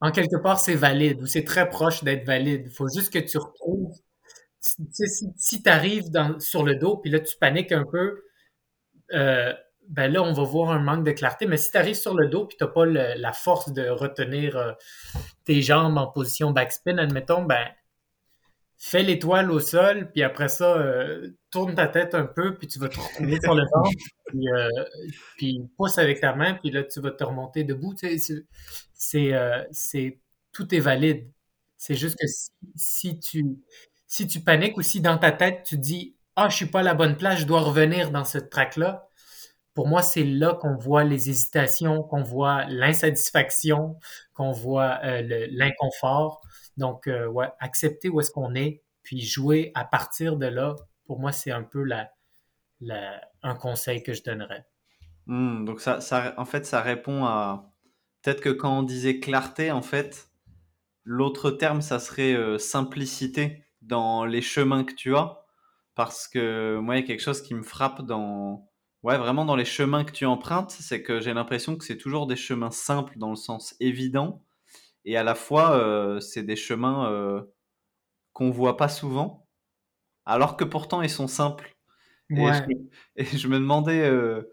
[0.03, 2.63] en quelque part, c'est valide ou c'est très proche d'être valide.
[2.65, 3.95] Il faut juste que tu retrouves.
[4.59, 6.03] Si, tu arrives
[6.39, 8.21] sur le dos, puis là, tu paniques un peu,
[9.13, 9.53] euh,
[9.87, 11.45] ben là, on va voir un manque de clarté.
[11.45, 14.57] Mais si tu arrives sur le dos et tu n'as pas la force de retenir
[14.57, 14.73] euh,
[15.45, 17.65] tes jambes en position backspin, admettons, ben
[18.77, 22.79] fais l'étoile au sol, puis après ça, euh, tourne ta tête un peu, puis tu
[22.79, 23.91] vas te retrouver sur le ventre,
[24.25, 24.67] puis, euh,
[25.37, 27.93] puis, pousse avec ta main, puis là, tu vas te remonter debout.
[28.93, 30.19] c'est,
[30.51, 31.31] tout est valide.
[31.77, 32.25] C'est juste que
[32.75, 33.45] si, tu,
[34.07, 36.83] si tu paniques ou si dans ta tête, tu dis «Ah, je suis pas à
[36.83, 39.07] la bonne place, je dois revenir dans ce track-là»,
[39.75, 43.97] pour moi, c'est là qu'on voit les hésitations, qu'on voit l'insatisfaction,
[44.33, 46.41] qu'on voit euh, l'inconfort.
[46.77, 51.31] Donc, euh, accepter où est-ce qu'on est, puis jouer à partir de là, pour moi,
[51.31, 51.85] c'est un peu
[53.43, 54.65] un conseil que je donnerais.
[55.25, 57.71] Hmm, donc ça, ça, en fait, ça répond à...
[58.21, 60.29] Peut-être que quand on disait clarté, en fait,
[61.03, 65.39] l'autre terme, ça serait euh, simplicité dans les chemins que tu as.
[65.95, 68.69] Parce que moi, il y a quelque chose qui me frappe dans...
[69.03, 72.25] Ouais, vraiment dans les chemins que tu empruntes, c'est que j'ai l'impression que c'est toujours
[72.25, 74.41] des chemins simples dans le sens évident.
[75.05, 77.41] Et à la fois, euh, c'est des chemins euh,
[78.31, 79.42] qu'on voit pas souvent,
[80.25, 81.75] alors que pourtant ils sont simples.
[82.35, 84.43] Et, je, me- et je me demandais euh,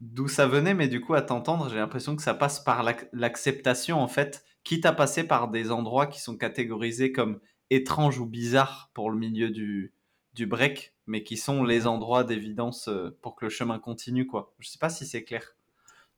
[0.00, 3.08] d'où ça venait, mais du coup, à t'entendre, j'ai l'impression que ça passe par l'ac-
[3.12, 8.26] l'acceptation, en fait, quitte à passer par des endroits qui sont catégorisés comme étranges ou
[8.26, 9.94] bizarres pour le milieu du,
[10.34, 14.54] du break, mais qui sont les endroits d'évidence euh, pour que le chemin continue, quoi.
[14.58, 15.56] Je sais pas si c'est clair.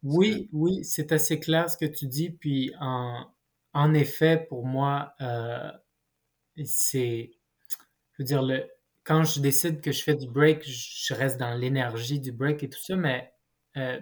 [0.03, 2.31] Oui, oui, c'est assez clair ce que tu dis.
[2.31, 3.27] Puis en,
[3.73, 5.71] en effet, pour moi, euh,
[6.65, 7.33] c'est,
[8.13, 8.69] je veux dire, le,
[9.05, 12.69] quand je décide que je fais du break, je reste dans l'énergie du break et
[12.71, 13.33] tout ça, mais
[13.77, 14.01] euh,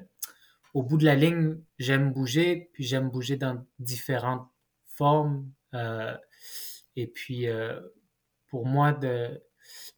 [0.74, 4.48] au bout de la ligne, j'aime bouger, puis j'aime bouger dans différentes
[4.86, 5.50] formes.
[5.74, 6.16] euh,
[6.96, 7.80] et puis, euh,
[8.48, 9.42] pour moi, de,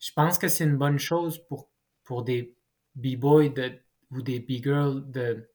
[0.00, 1.70] je pense que c'est une bonne chose pour,
[2.04, 2.56] pour des
[2.96, 3.54] b-boys
[4.10, 5.48] ou des b-girls de,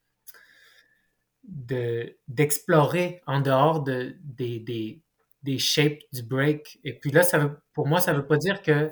[1.44, 5.02] de, d'explorer en dehors de, des, des,
[5.44, 6.80] des shapes du break.
[6.84, 8.92] Et puis là, ça veut, pour moi, ça veut pas dire que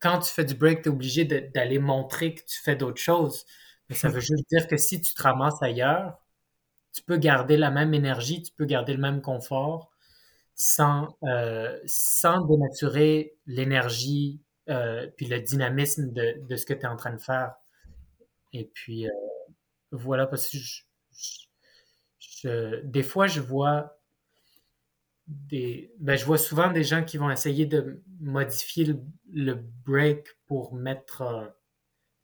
[0.00, 3.44] quand tu fais du break, tu es obligé d'aller montrer que tu fais d'autres choses.
[3.88, 6.20] Mais ça veut juste dire que si tu te ramasses ailleurs,
[6.94, 9.90] tu peux garder la même énergie, tu peux garder le même confort
[10.56, 16.86] sans, euh, sans dénaturer l'énergie euh, puis le dynamisme de, de ce que tu es
[16.86, 17.54] en train de faire.
[18.52, 19.10] Et puis, euh,
[19.92, 20.82] voilà, parce que je,
[21.12, 21.46] je-
[22.20, 23.99] je- des fois, je vois
[25.30, 29.00] des, ben, je vois souvent des gens qui vont essayer de modifier le,
[29.32, 31.46] le break pour mettre euh,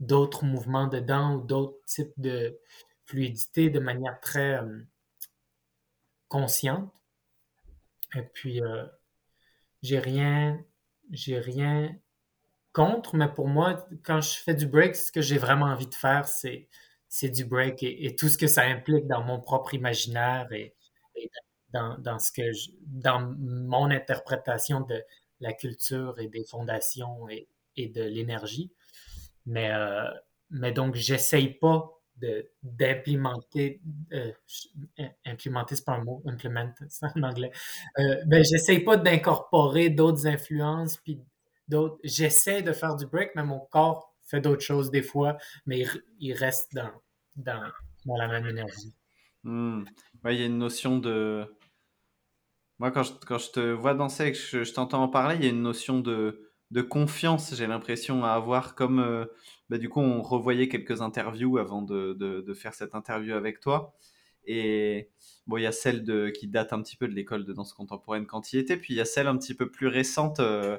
[0.01, 2.59] d'autres mouvements dedans ou d'autres types de
[3.07, 4.81] fluidité de manière très euh,
[6.29, 6.93] consciente.
[8.15, 8.85] Et puis, euh,
[9.83, 10.61] j'ai rien,
[11.13, 11.95] j'ai rien
[12.73, 15.95] contre, mais pour moi, quand je fais du break, ce que j'ai vraiment envie de
[15.95, 16.69] faire, c'est,
[17.09, 20.76] c'est du break et, et tout ce que ça implique dans mon propre imaginaire et,
[21.99, 25.03] dans, ce que je- dans mon interprétation de
[25.41, 28.73] la culture et des fondations et, et de l'énergie.
[29.45, 30.09] Mais, euh,
[30.51, 31.93] mais donc, j'essaye pas
[32.63, 34.33] d'implémenter, euh,
[35.27, 37.53] implémenter, c'est pas un mot, implement, c'est en anglais.
[37.99, 41.21] Euh, ben, j'essaye pas d'incorporer d'autres influences, puis
[41.69, 41.99] d'autres.
[42.05, 45.37] J'essaie de faire du break, mais mon corps fait d'autres choses des fois,
[45.67, 46.91] mais il, il reste dans,
[47.37, 47.71] dans,
[48.07, 48.95] dans la même énergie.
[49.45, 49.85] Hmm.
[50.25, 51.47] Il y a une notion de...
[52.79, 55.45] Moi, quand je, quand je te vois danser et que je, t'entends en parler, il
[55.45, 58.75] y a une notion de, de confiance, j'ai l'impression, à avoir.
[58.75, 59.25] Comme, euh,
[59.71, 63.95] bah, du coup, on revoyait quelques interviews avant de, de, faire cette interview avec toi.
[64.47, 65.11] Et
[65.47, 67.73] bon, il y a celle de, qui date un petit peu de l'école de danse
[67.73, 70.79] contemporaine quand il était, puis il y a celle un petit peu plus récente euh,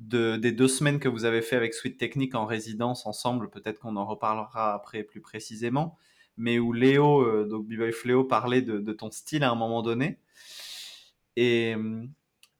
[0.00, 3.50] de, des deux semaines que vous avez fait avec Sweet Technique en résidence ensemble.
[3.50, 5.98] Peut-être qu'on en reparlera après plus précisément.
[6.36, 10.18] Mais où Léo, euh, donc B-Boy Fléau, parlait de ton style à un moment donné
[11.36, 11.74] et,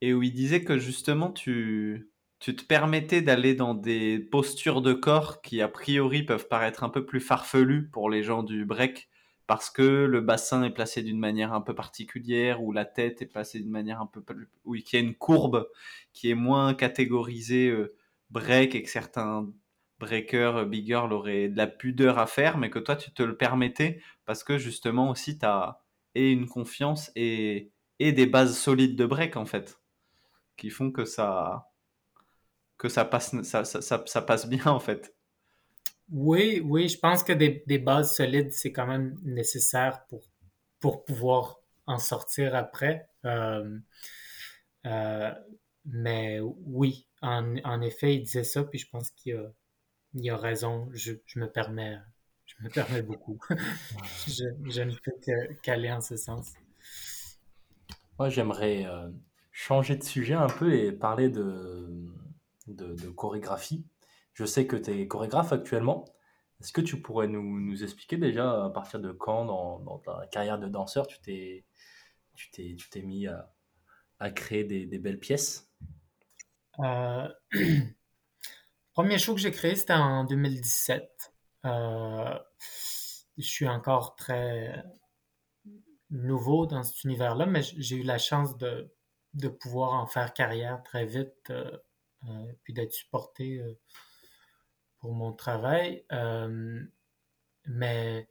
[0.01, 2.11] et où il disait que justement tu,
[2.45, 6.91] tu te permettais d'aller dans des postures de corps qui a priori peuvent paraître un
[6.91, 9.09] peu plus farfelues pour les gens du break
[9.47, 13.27] parce que le bassin est placé d'une manière un peu particulière ou la tête est
[13.27, 15.69] placée d'une manière un peu plus oui qu'il y a une courbe
[16.13, 17.97] qui est moins catégorisée euh,
[18.31, 19.51] break et que certains
[19.99, 23.23] breakers euh, big girl auraient de la pudeur à faire mais que toi tu te
[23.23, 25.81] le permettais parce que justement aussi tu as
[26.15, 29.81] et une confiance et et des bases solides de break en fait
[30.57, 31.71] qui font que ça
[32.79, 35.15] que ça passe ça, ça, ça, ça passe bien en fait
[36.11, 40.23] Oui, oui, je pense que des, des bases solides, c'est quand même nécessaire pour,
[40.81, 43.09] pour pouvoir en sortir après.
[43.25, 43.79] Euh,
[44.87, 45.33] euh,
[45.87, 49.53] mais oui, en, en effet, il disait ça, puis je pense qu'il a,
[50.15, 50.89] il a raison.
[50.95, 51.99] Je, je me permets,
[52.47, 53.39] je me permets beaucoup.
[54.29, 55.13] je, je ne peux
[55.63, 56.53] qu'aller en ce sens.
[58.18, 59.11] Moi, j'aimerais euh,
[59.50, 62.07] changer de sujet un peu et parler de,
[62.68, 63.87] de, chorégraphie.
[64.33, 66.05] Je sais que tu es chorégraphe actuellement.
[66.61, 70.27] Est-ce que tu pourrais nous, nous expliquer déjà à partir de quand dans, dans ta
[70.31, 71.64] carrière de danseur tu t'es
[72.35, 73.53] tu t'es tu t'es mis à,
[74.20, 75.70] à créer des, des belles pièces?
[76.81, 77.29] Euh,
[78.92, 81.33] premier show que j'ai créé, c'était en 2017.
[81.66, 82.38] Euh,
[83.38, 84.85] je suis encore très
[86.14, 88.90] nouveau dans cet univers-là, mais j'ai eu la chance de,
[89.35, 91.77] de pouvoir en faire carrière très vite, euh,
[92.29, 93.74] euh, puis d'être supporté euh,
[94.98, 96.05] pour mon travail.
[97.66, 98.29] Mais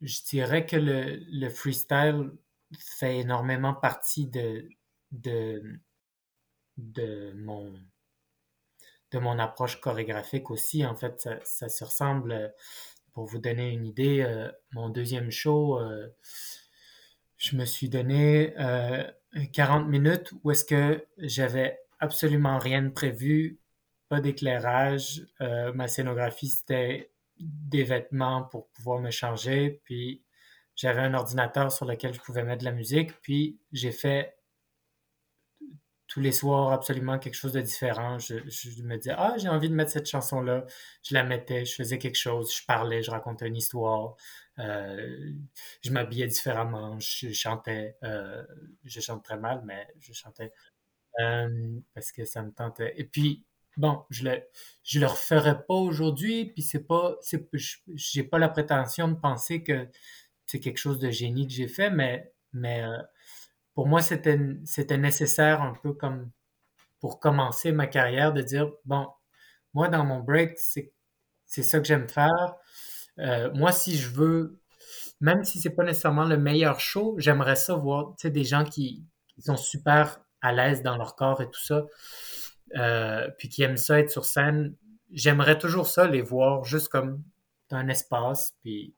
[0.00, 2.32] je dirais que le, le freestyle
[2.78, 4.68] fait énormément partie de,
[5.12, 5.80] de,
[6.76, 7.72] de mon
[9.12, 10.84] de mon approche chorégraphique aussi.
[10.84, 12.52] En fait, ça, ça se ressemble,
[13.12, 14.26] pour vous donner une idée,
[14.72, 15.78] mon deuxième show,
[17.36, 19.04] je me suis donné euh,
[19.52, 23.58] 40 minutes où est-ce que j'avais absolument rien de prévu,
[24.08, 25.26] pas d'éclairage.
[25.40, 30.22] Euh, ma scénographie, c'était des vêtements pour pouvoir me changer, puis
[30.74, 34.35] j'avais un ordinateur sur lequel je pouvais mettre de la musique, puis j'ai fait
[36.16, 38.18] tous les soirs absolument quelque chose de différent.
[38.18, 40.64] Je, je me disais, ah, j'ai envie de mettre cette chanson-là.
[41.02, 44.16] Je la mettais, je faisais quelque chose, je parlais, je racontais une histoire,
[44.58, 45.34] euh,
[45.82, 47.98] je m'habillais différemment, je chantais.
[48.02, 48.42] Euh,
[48.82, 50.54] je chante très mal, mais je chantais
[51.20, 52.94] euh, parce que ça me tentait.
[52.96, 53.44] Et puis,
[53.76, 54.42] bon, je le,
[54.84, 57.16] je le referai pas aujourd'hui, puis c'est pas,
[57.94, 59.86] j'ai pas la prétention de penser que
[60.46, 62.82] c'est quelque chose de génie que j'ai fait, mais, mais
[63.76, 64.38] pour moi, c'était,
[64.96, 66.30] nécessaire un peu comme
[66.98, 69.06] pour commencer ma carrière de dire, bon,
[69.74, 70.94] moi, dans mon break, c'est,
[71.44, 72.56] c'est ça que j'aime faire.
[73.18, 74.58] Euh, moi, si je veux,
[75.20, 78.64] même si c'est pas nécessairement le meilleur show, j'aimerais ça voir, tu sais, des gens
[78.64, 79.04] qui,
[79.40, 81.84] sont super à l'aise dans leur corps et tout ça,
[82.76, 84.74] euh, puis qui aiment ça être sur scène.
[85.10, 87.22] J'aimerais toujours ça, les voir juste comme
[87.70, 88.94] un espace, puis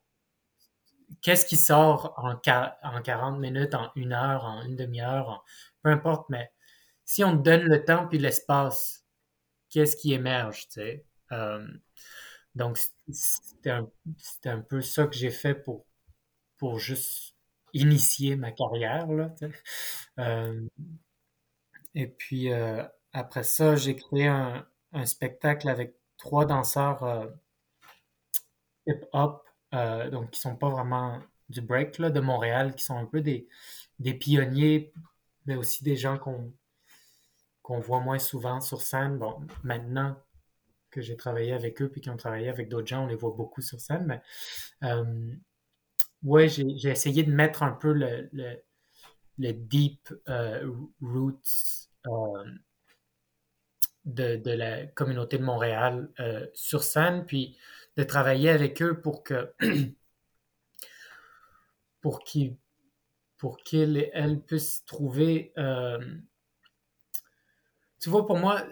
[1.22, 5.44] qu'est-ce qui sort en, en 40 minutes, en une heure, en une demi-heure,
[5.82, 6.50] peu importe, mais
[7.04, 9.06] si on donne le temps puis l'espace,
[9.70, 11.02] qu'est-ce qui émerge, tu?
[11.32, 11.66] Euh,
[12.54, 12.78] donc,
[13.10, 15.86] c'était un, peu ça que j'ai fait pour,
[16.78, 17.36] juste
[17.72, 19.06] initier ma carrière,
[20.18, 20.68] euh,
[21.94, 24.66] et puis, euh, après ça, j'ai créé un,
[25.04, 27.30] spectacle avec trois danseurs
[28.86, 33.06] hip-hop euh, donc qui sont pas vraiment du break là, de Montréal, qui sont un
[33.06, 33.48] peu des,
[33.98, 34.92] des pionniers,
[35.46, 39.18] mais aussi des gens qu'on voit moins souvent sur scène.
[39.18, 40.16] Bon, maintenant
[40.90, 43.34] que j'ai travaillé avec eux puis qu'ils ont travaillé avec d'autres gens, on les voit
[43.36, 44.22] beaucoup sur scène, mais
[44.84, 45.34] euh,
[46.22, 52.44] ouais, j'ai essayé de mettre un peu le, le, deep euh, roots euh,
[54.04, 56.10] de, de, la communauté de Montréal
[56.54, 57.56] sur scène, puis
[57.98, 59.52] de travailler avec eux pour que
[62.00, 62.56] pour qu'ils
[63.36, 65.98] pour qu'ils elles puissent trouver euh,
[68.00, 68.64] tu vois pour moi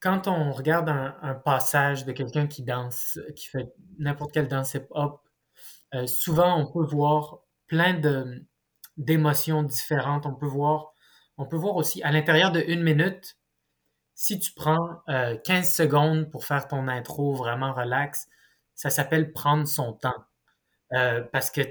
[0.00, 4.86] quand on regarde un, passage de quelqu'un qui danse qui fait n'importe quelle danse hip
[4.90, 5.22] hop
[5.94, 8.00] euh, souvent on peut voir plein
[8.96, 10.26] d'émotions différentes.
[10.26, 10.92] On peut voir
[11.38, 13.38] on peut voir aussi à l'intérieur de une minute
[14.20, 18.28] si tu prends euh, 15 secondes pour faire ton intro vraiment relax,
[18.74, 20.26] ça s'appelle prendre son temps.
[20.92, 21.62] Euh, parce que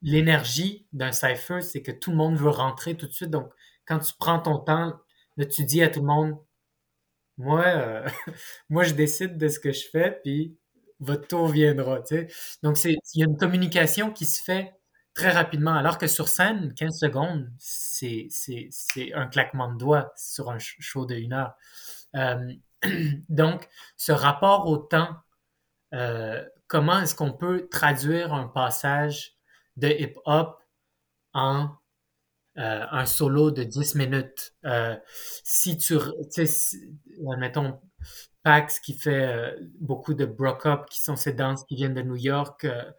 [0.00, 3.28] l'énergie d'un cipher, c'est que tout le monde veut rentrer tout de suite.
[3.28, 3.52] Donc,
[3.84, 4.98] quand tu prends ton temps,
[5.36, 6.38] là, tu dis à tout le monde,
[7.36, 8.08] moi, euh,
[8.70, 10.56] moi, je décide de ce que je fais, puis
[11.00, 12.00] votre tour viendra.
[12.62, 14.74] Donc, il y a une communication qui se fait
[15.14, 18.28] très rapidement, alors que sur scène, 15 secondes, c'est,
[19.14, 21.54] un claquement de doigts sur un show de une heure.
[22.16, 22.52] Euh,
[23.28, 25.16] donc, ce rapport au temps,
[25.94, 29.36] euh, comment est-ce qu'on peut traduire un passage
[29.76, 30.58] de hip-hop
[31.32, 31.70] en
[32.58, 34.54] euh, un solo de 10 minutes?
[35.44, 35.96] Si tu,
[36.32, 36.78] tu sais,
[37.38, 37.80] mettons,
[38.42, 42.16] Pax qui fait euh, beaucoup de broke-up, qui sont ces danses qui viennent de New
[42.16, 42.90] York, euh,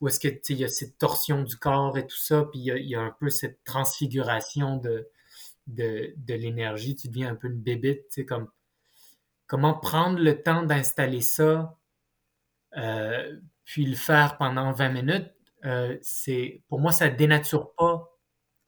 [0.00, 2.88] où est-ce que il y a cette torsion du corps et tout ça, puis il
[2.88, 5.08] y a, un peu cette transfiguration de,
[6.28, 8.48] l'énergie, tu deviens un peu une bébite, tu comme
[9.46, 11.78] comment prendre le temps d'installer ça,
[12.76, 15.32] euh, puis le faire pendant 20 minutes,
[16.02, 18.10] c'est pour moi ça dénature pas,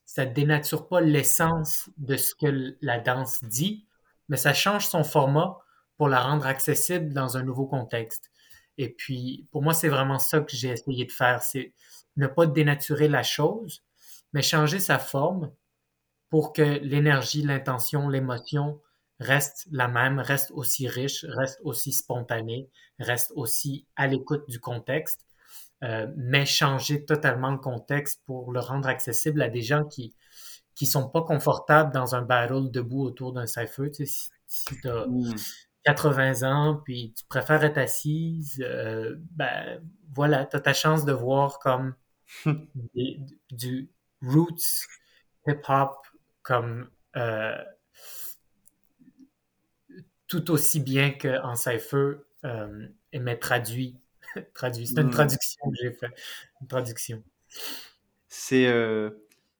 [0.07, 3.87] ça dénature pas l'essence de ce que la danse dit,
[4.29, 5.62] mais ça change son format
[6.03, 8.33] pour la rendre accessible dans un nouveau contexte.
[8.76, 11.74] Et puis, pour moi, c'est vraiment ça que j'ai essayé de faire, c'est
[12.16, 13.85] ne pas dénaturer la chose,
[14.33, 15.53] mais changer sa forme
[16.29, 18.81] pour que l'énergie, l'intention, l'émotion
[19.20, 22.68] reste la même, reste aussi riche, reste aussi spontanée,
[22.99, 25.29] reste aussi à l'écoute du contexte,
[25.85, 30.16] euh, mais changer totalement le contexte pour le rendre accessible à des gens qui
[30.74, 33.93] qui sont pas confortables dans un battle debout autour d'un cypher.
[33.93, 34.64] Tu sais, si.
[35.85, 39.83] 80 ans, puis tu préfères être assise, euh, ben
[40.14, 41.95] voilà, tu as ta chance de voir comme
[42.95, 43.20] des,
[43.51, 43.91] du
[44.22, 44.87] roots
[45.47, 46.07] hip-hop
[46.43, 47.57] comme euh,
[50.28, 52.14] tout aussi bien qu'en cypher,
[52.45, 53.99] euh, mais traduit
[54.55, 54.87] traduit.
[54.87, 55.11] C'est une Hmm.
[55.11, 56.11] traduction que j'ai fait.
[56.61, 57.22] Une traduction.
[58.28, 59.11] C'est euh,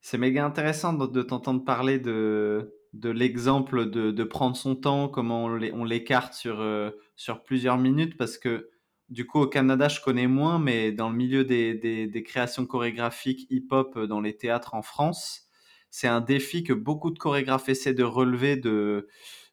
[0.01, 5.09] c'est méga intéressant de, de t'entendre parler de, de l'exemple de, de prendre son temps,
[5.09, 8.71] comment on l'é- on l'écarte sur, euh, sur plusieurs minutes, parce que
[9.09, 12.67] du coup au Canada je connais moins, mais dans le milieu des, des, des créations
[12.67, 15.49] chorégraphiques hip-hop dans les théâtres en France,
[15.91, 19.09] c'est un défi que beaucoup de chorégraphes essaient de relever, de,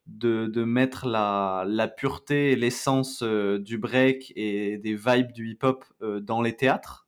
[0.07, 5.49] de, de mettre la, la pureté et l'essence euh, du break et des vibes du
[5.51, 7.07] hip-hop euh, dans les théâtres.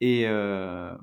[0.00, 0.94] Et, euh,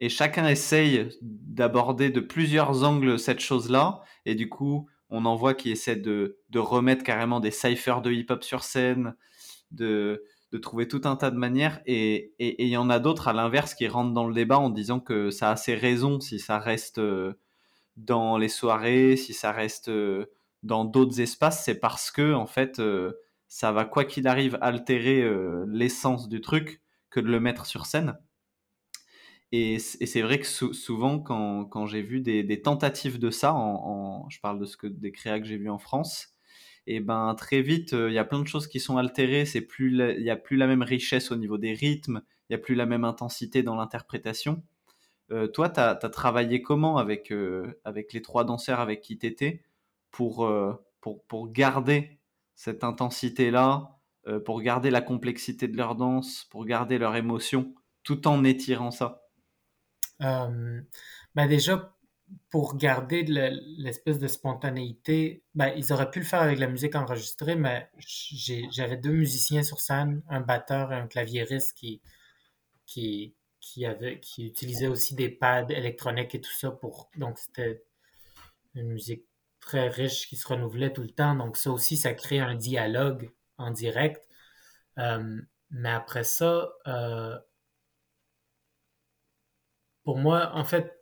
[0.00, 4.02] et chacun essaye d'aborder de plusieurs angles cette chose-là.
[4.26, 8.10] Et du coup, on en voit qui essaient de, de remettre carrément des cyphers de
[8.10, 9.14] hip-hop sur scène,
[9.70, 11.80] de, de trouver tout un tas de manières.
[11.86, 15.00] Et il y en a d'autres, à l'inverse, qui rentrent dans le débat en disant
[15.00, 17.34] que ça a ses raisons si ça reste euh,
[17.96, 20.26] dans les soirées, si ça reste euh,
[20.62, 21.64] dans d'autres espaces.
[21.64, 23.12] C'est parce que, en fait, euh,
[23.48, 25.24] ça va, quoi qu'il arrive, altérer
[25.68, 28.18] l'essence du truc que de le mettre sur scène.
[29.56, 33.54] Et, c'est vrai que sou- souvent, quand, j'ai vu des, tentatives de ça,
[34.28, 36.34] je parle de ce que des créas que j'ai vus en France,
[36.88, 39.44] et ben très vite, euh, il y a plein de choses qui sont altérées.
[39.78, 42.74] Il y a plus la même richesse au niveau des rythmes, il y a plus
[42.74, 44.64] la même intensité dans l'interprétation.
[45.30, 49.26] Euh, toi, tu as, travaillé comment avec, euh, avec les trois danseurs avec qui tu
[49.26, 49.62] étais
[50.10, 50.50] pour,
[51.00, 52.18] pour, garder
[52.56, 53.98] cette intensité-là,
[54.44, 59.23] pour garder la complexité de leur danse, pour garder leur émotion, tout en étirant ça?
[60.22, 60.80] Euh,
[61.34, 61.96] ben déjà,
[62.50, 66.68] pour garder de le- l'espèce de spontanéité, ben, ils auraient pu le faire avec la
[66.68, 67.90] musique enregistrée, mais
[68.70, 72.00] j'avais deux musiciens sur scène, un batteur et un claviériste qui,
[72.86, 77.10] qui, qui, avait, qui utilisaient aussi des pads électroniques et tout ça pour.
[77.16, 77.84] Donc, c'était
[78.74, 79.24] une musique
[79.60, 81.34] très riche qui se renouvelait tout le temps.
[81.34, 84.28] Donc, ça aussi, ça crée un dialogue en direct.
[84.98, 85.40] Euh,
[85.70, 87.38] mais après ça, euh,
[90.04, 90.92] pour moi, en fait,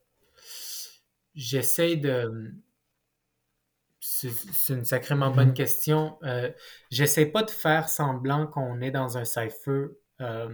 [1.35, 2.55] j'essaie de.
[4.01, 6.19] C'est une sacrément bonne question.
[6.25, 6.51] Euh,
[6.91, 9.87] j'essaie pas de faire semblant qu'on est dans un cypher.
[10.21, 10.49] Euh,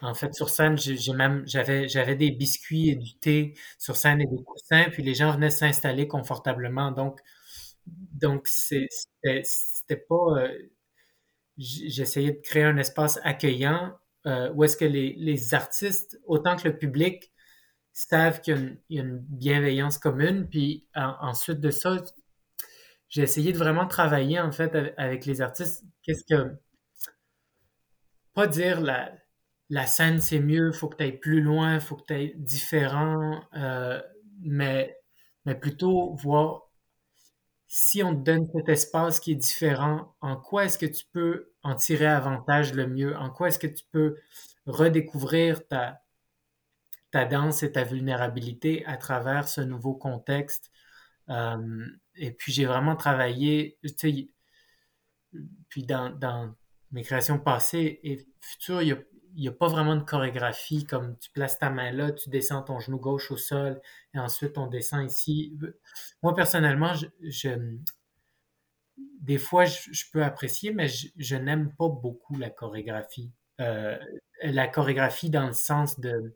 [0.00, 4.20] en fait, sur scène, j'ai même j'avais j'avais des biscuits et du thé sur scène
[4.20, 6.92] et des coussins, puis les gens venaient s'installer confortablement.
[6.92, 7.20] Donc,
[7.86, 10.38] donc c'était pas.
[10.38, 10.58] euh,
[11.58, 13.92] j'essayais de créer un espace accueillant
[14.28, 17.32] euh, où est-ce que les, les artistes, autant que le public,
[17.92, 20.48] savent qu'il y a une, bienveillance commune.
[20.48, 21.96] Puis en- ensuite de ça,
[23.08, 25.84] j'ai essayé de vraiment travailler en fait avec, avec les artistes.
[26.02, 26.56] Qu'est-ce que
[28.34, 29.12] pas dire la,
[29.70, 33.40] la scène c'est mieux, faut que tu ailles plus loin, faut que tu ailles différent,
[33.56, 34.00] euh,
[34.40, 34.96] mais,
[35.44, 36.70] mais plutôt voir
[37.66, 41.52] si on te donne cet espace qui est différent, en quoi est-ce que tu peux
[41.68, 43.16] en tirer avantage le mieux?
[43.16, 44.16] En quoi est-ce que tu peux
[44.66, 46.00] redécouvrir ta,
[47.12, 50.70] danse et ta vulnérabilité à travers ce nouveau contexte?
[51.28, 54.28] Euh, et puis j'ai vraiment travaillé, tu sais,
[55.68, 56.54] puis dans,
[56.90, 59.04] mes créations passées et futures, il
[59.36, 62.80] n'y a, pas vraiment de chorégraphie comme tu places ta main là, tu descends ton
[62.80, 63.78] genou gauche au sol
[64.14, 65.54] et ensuite on descend ici.
[66.22, 67.78] Moi personnellement, je-
[69.20, 73.30] des fois je, peux apprécier, mais je, n'aime pas beaucoup la chorégraphie.
[73.60, 73.98] Euh,
[74.42, 76.34] la chorégraphie dans le sens de,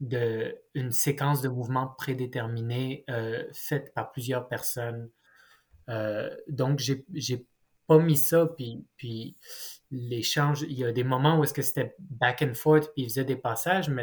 [0.00, 0.54] de
[0.90, 5.10] séquence de mouvements prédéterminés euh, faite par plusieurs personnes.
[5.88, 7.46] Euh, donc, j'ai,
[7.86, 9.36] pas mis ça, puis, puis
[9.92, 13.08] l'échange, il y a des moments où est-ce que c'était back and forth, puis il
[13.08, 14.02] faisait des passages, mais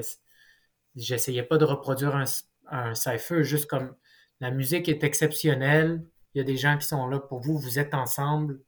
[0.96, 2.24] j'essayais pas de reproduire un,
[2.70, 3.94] un cypher, juste comme
[4.40, 6.02] la musique est exceptionnelle,
[6.34, 8.60] il y a des gens qui sont là pour vous, vous êtes ensemble.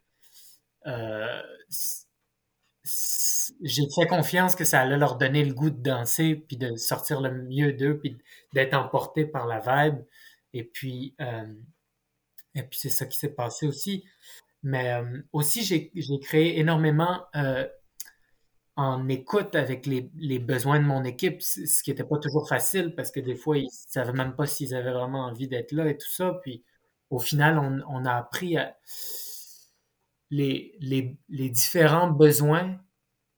[0.87, 1.41] Euh,
[3.61, 7.21] j'ai fait confiance que ça allait leur donner le goût de danser, puis de sortir
[7.21, 8.17] le mieux d'eux, puis
[8.53, 10.03] d'être emporté par la vibe.
[10.53, 11.53] Et puis, euh,
[12.53, 14.05] et puis c'est ça qui s'est passé aussi.
[14.63, 17.25] Mais euh, aussi, j'ai créé énormément
[18.77, 22.93] en écoute avec les, les besoins de mon équipe, ce qui n'était pas toujours facile
[22.93, 25.87] parce que des fois, ils ne savaient même pas s'ils avaient vraiment envie d'être là
[25.89, 26.39] et tout ça.
[26.41, 26.63] Puis
[27.09, 28.75] au final, on, a appris à
[30.31, 32.77] les, les, les différents besoins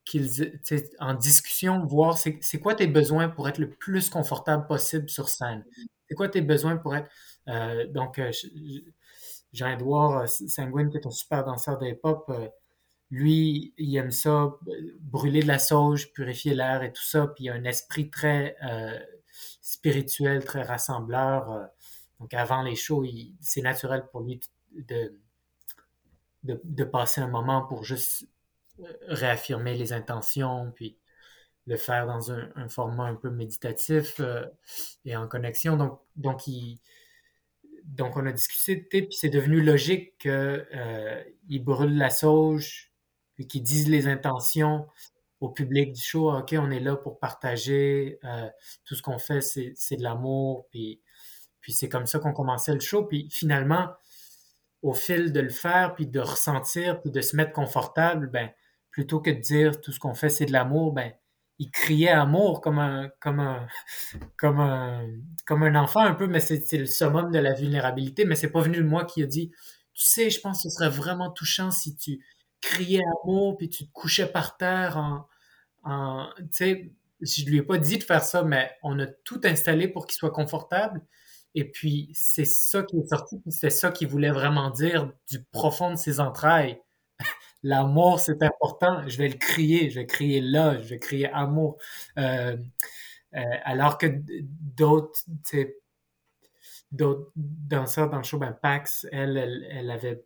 [0.06, 0.60] qu'ils,
[1.00, 5.66] en discussion, voir c'est quoi tes besoins pour être le plus confortable possible sur scène?
[6.10, 7.10] C'est quoi tes besoins pour être...
[7.50, 8.82] euh, donc, euh, je- je-
[9.54, 12.48] Jean-Edouard euh, Sanguine, qui est un super danseur de hip-hop, euh,
[13.12, 14.32] lui, il aime ça,
[14.68, 18.10] euh, brûler de la sauge, purifier l'air et tout ça, puis il a un esprit
[18.10, 19.00] très euh,
[19.62, 21.68] spirituel, très rassembleur.
[22.20, 22.24] Euh.
[22.24, 23.06] donc avant les shows,
[23.42, 24.40] c'est naturel pour lui
[24.72, 25.20] de,
[26.44, 28.28] de, de passer un moment pour juste
[29.08, 30.98] réaffirmer les intentions, puis
[31.66, 34.22] le faire dans un, format un peu méditatif
[35.04, 35.76] et en connexion.
[35.76, 36.80] Donc, donc, il,
[37.84, 42.92] donc on a discuté, puis c'est devenu logique qu'ils euh, brûlent la sauge,
[43.36, 44.88] puis qu'ils disent les intentions
[45.40, 46.32] au public du show.
[46.36, 48.20] OK, on est là pour partager.
[48.24, 48.50] Euh,
[48.86, 50.68] tout ce qu'on fait, c'est de l'amour.
[50.72, 51.02] Puis,
[51.62, 53.04] puis c'est comme ça qu'on commençait le show.
[53.04, 53.90] Puis finalement,
[54.82, 58.50] au fil de le faire, puis de ressentir, puis de se mettre confortable, ben,
[58.92, 61.12] plutôt que de dire tout ce qu'on fait, c'est de l'amour, ben,
[61.60, 63.68] il criait amour comme un, comme un,
[64.38, 65.08] comme un,
[65.46, 68.26] comme un enfant un peu, mais c'est le summum de la vulnérabilité.
[68.26, 69.52] Mais c'est pas venu de moi qui a dit,
[69.94, 72.24] tu sais, je pense que ce serait vraiment touchant si tu
[72.62, 75.28] criais amour puis tu te couchais par terre en,
[75.84, 76.92] en tu sais,
[77.22, 80.16] je lui ai pas dit de faire ça, mais on a tout installé pour qu'il
[80.16, 81.02] soit confortable.
[81.58, 85.90] Et puis, c'est ça qui est sorti, c'est ça qu'il voulait vraiment dire du profond
[85.90, 86.80] de ses entrailles.
[87.64, 89.08] L'amour, c'est important.
[89.08, 89.90] Je vais le crier.
[89.90, 90.80] Je vais crier là.
[90.80, 91.80] Je vais crier amour.
[92.20, 92.58] Euh,
[93.34, 94.06] euh, alors que
[94.38, 95.20] d'autres,
[96.92, 100.24] danseurs dans le show, Pax, elle, elle, avait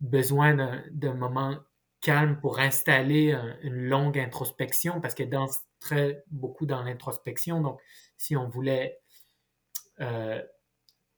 [0.00, 1.56] besoin d'un moment
[2.00, 7.60] calme pour installer une longue introspection parce qu'elle danse très beaucoup dans l'introspection.
[7.60, 7.80] Donc,
[8.18, 8.98] si on voulait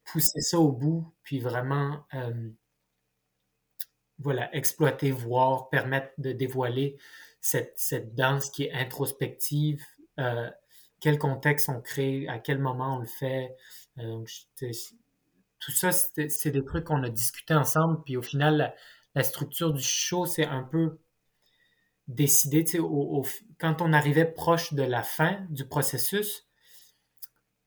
[0.04, 2.04] pousser ça au bout, puis vraiment
[4.18, 6.96] voilà, exploiter, voir, permettre de dévoiler
[7.40, 9.84] cette, danse qui est introspective,
[10.18, 10.50] euh,
[11.00, 13.54] quel contexte on crée, à quel moment on le fait.
[13.98, 14.24] Euh,
[15.60, 18.74] tout ça, c'est des trucs qu'on a discuté ensemble, puis au final,
[19.14, 20.98] la, structure du show, c'est un peu
[22.08, 23.24] décidé, au,
[23.58, 26.47] quand on arrivait proche de la fin du processus,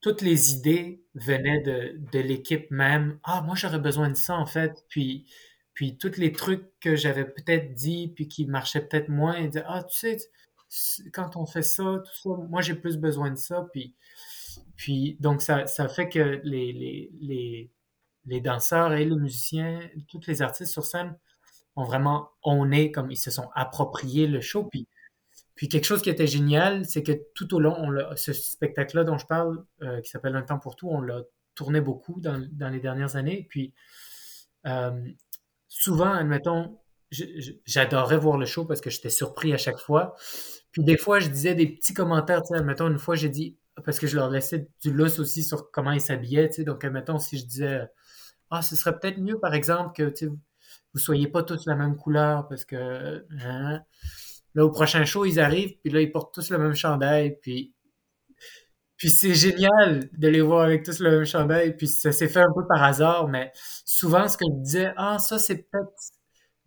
[0.02, 3.20] toutes les idées venaient de, de l'équipe même.
[3.24, 4.86] Ah, moi j'aurais besoin de ça en fait.
[4.90, 5.26] Puis
[5.74, 9.64] puis tous les trucs que j'avais peut-être dit, puis qui marchaient peut-être moins, ils disaient,
[9.68, 10.18] ah, tu sais,
[11.14, 13.68] quand on fait ça, tout ça, moi j'ai plus besoin de ça.
[13.74, 13.96] Puis,
[14.76, 17.72] puis donc ça, ça fait que les, les, les,
[18.26, 21.18] les danseurs et les musiciens, tous les artistes sur scène
[21.76, 22.30] ont vraiment
[22.72, 24.70] est comme ils se sont appropriés le show.
[25.62, 29.20] Puis quelque chose qui était génial, c'est que tout au long, on ce spectacle-là dont
[29.20, 31.22] je parle, euh, qui s'appelle Un temps pour tout, on l'a
[31.54, 33.46] tourné beaucoup dans, les dernières années.
[33.48, 33.72] Puis
[34.66, 34.90] euh,
[35.68, 36.80] souvent, admettons,
[37.12, 40.16] j'adorais voir le show parce que j'étais surpris à chaque fois.
[40.72, 43.56] Puis des fois, je disais des petits commentaires, tu sais, admettons, une fois, j'ai dit,
[43.86, 47.38] parce que je leur laissais du lousse aussi sur comment ils s'habillaient, donc admettons, si
[47.38, 47.88] je disais,
[48.50, 52.48] ah, ce serait peut-être mieux, par exemple, que, vous soyez pas tous la même couleur,
[52.48, 53.84] parce que, hein,
[54.56, 57.74] là, au prochain show, ils arrivent, puis là, ils portent tous le même chandail, puis
[58.98, 61.76] puis c'est génial de les voir avec tous le même chandail.
[61.76, 63.52] Puis ça s'est fait un peu par hasard, mais
[63.84, 65.92] souvent ce que je disais, ah, ça c'est peut-être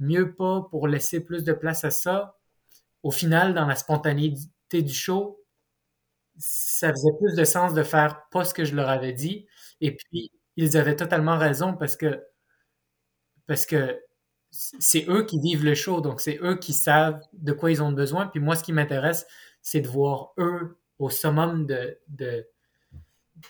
[0.01, 2.37] mieux pas pour laisser plus de place à ça.
[3.05, 5.45] Au final, dans la spontanéité du show,
[6.39, 9.47] ça faisait plus de sens de faire pas ce que je leur avais dit.
[9.81, 12.21] Et puis, ils avaient totalement raison parce que,
[13.47, 13.99] parce que
[14.55, 17.93] c'est eux qui vivent le show, donc c'est eux qui savent de quoi ils ont
[17.93, 18.27] besoin.
[18.27, 19.27] Puis moi, ce qui m'intéresse,
[19.63, 22.47] c'est de voir eux au summum de,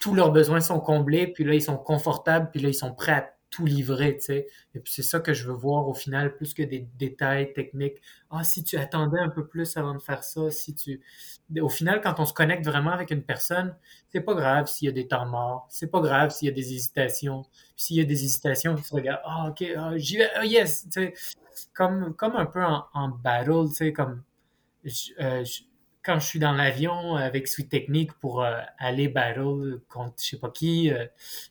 [0.00, 3.12] tous leurs besoins sont comblés, puis là, ils sont confortables, puis là, ils sont prêts
[3.12, 4.46] à tout livrer, tu sais.
[4.74, 7.98] Et puis c'est ça que je veux voir au final, plus que des détails techniques.
[8.30, 11.00] Ah, si tu attendais un peu plus avant de faire ça, si tu...
[11.60, 13.76] Au final, quand on se connecte vraiment avec une personne,
[14.10, 16.54] c'est pas grave s'il y a des temps morts, c'est pas grave s'il y a
[16.54, 17.44] des hésitations.
[17.76, 20.84] S'il y a des hésitations, ils se regardent, ah, ok, ah, j'y vais, ah, yes,
[20.84, 21.14] tu sais.
[21.72, 24.22] Comme, comme un peu en, battle, tu sais, comme...
[25.20, 25.44] Euh,
[26.04, 30.38] quand je suis dans l'avion avec Sweet Technique pour euh, aller battle contre je sais
[30.38, 31.06] pas qui, euh,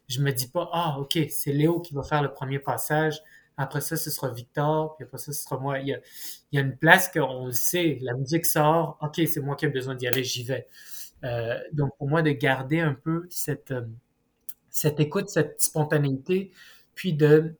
[0.07, 3.21] je me dis pas ah ok c'est Léo qui va faire le premier passage.
[3.57, 5.77] Après ça, ce sera Victor, puis après ça, ce sera moi.
[5.79, 5.87] Il
[6.51, 9.67] y a, une place qu'on le sait, la musique sort, ok, c'est moi qui ai
[9.67, 10.67] besoin d'y aller, j'y vais.
[11.23, 13.73] Euh, donc pour moi, de garder un peu cette,
[14.71, 16.51] cette écoute, cette spontanéité,
[16.95, 17.55] puis de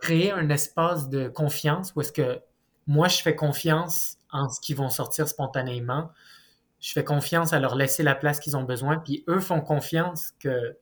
[0.00, 2.40] créer un espace de confiance où est-ce que
[2.86, 6.10] moi, je fais confiance en ce qu'ils vont sortir spontanément.
[6.80, 10.32] Je fais confiance à leur laisser la place qu'ils ont besoin, puis eux font confiance
[10.38, 10.76] que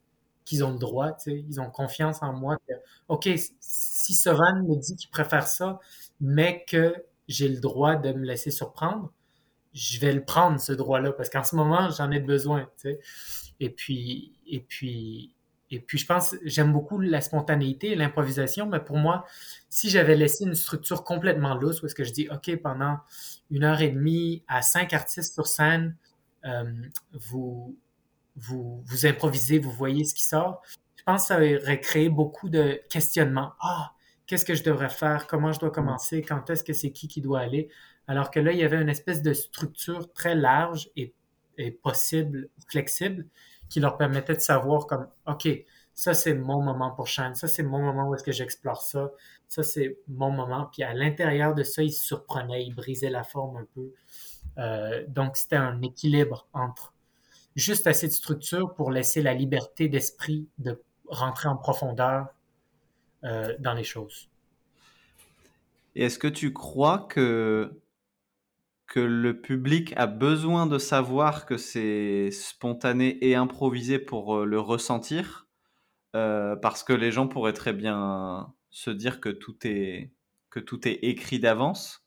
[0.44, 1.44] qu'ils ont le droit, tu sais.
[1.48, 2.58] ils ont confiance en moi.
[2.68, 2.74] Que,
[3.08, 3.28] OK,
[3.60, 5.78] si Sovan me dit qu'il préfère ça,
[6.20, 6.94] mais que
[7.28, 9.10] j'ai le droit de me laisser surprendre,
[9.72, 12.68] je vais le prendre, ce droit-là, parce qu'en ce moment, j'en ai besoin.
[12.76, 13.00] Tu sais.
[13.60, 15.33] Et puis, et puis,
[15.74, 19.24] et puis, je pense, j'aime beaucoup la spontanéité et l'improvisation, mais pour moi,
[19.68, 22.98] si j'avais laissé une structure complètement lousse, où est-ce que je dis, OK, pendant
[23.50, 25.96] une heure et demie à cinq artistes sur scène,
[26.44, 26.72] euh,
[27.12, 27.76] vous,
[28.36, 30.62] vous, vous improvisez, vous voyez ce qui sort,
[30.94, 33.54] je pense que ça aurait créé beaucoup de questionnements.
[33.60, 33.94] Ah,
[34.26, 37.20] qu'est-ce que je devrais faire, comment je dois commencer, quand est-ce que c'est qui qui
[37.20, 37.68] doit aller.
[38.06, 41.12] Alors que là, il y avait une espèce de structure très large et,
[41.58, 43.26] et possible, flexible,
[43.74, 45.48] qui leur permettait de savoir comme, OK,
[45.94, 49.10] ça c'est mon moment pour Shine, ça c'est mon moment où est-ce que j'explore ça,
[49.48, 50.70] ça c'est mon moment.
[50.72, 53.92] Puis à l'intérieur de ça, ils se surprenaient, ils brisaient la forme un peu.
[54.58, 56.94] Euh, donc c'était un équilibre entre
[57.56, 62.28] juste assez de structure pour laisser la liberté d'esprit de rentrer en profondeur
[63.24, 64.30] euh, dans les choses.
[65.96, 67.72] Et est-ce que tu crois que,
[68.86, 74.60] que le public a besoin de savoir que c'est spontané et improvisé pour euh, le
[74.60, 75.48] ressentir
[76.14, 80.12] euh, Parce que les gens pourraient très bien se dire que tout est,
[80.50, 82.06] que tout est écrit d'avance.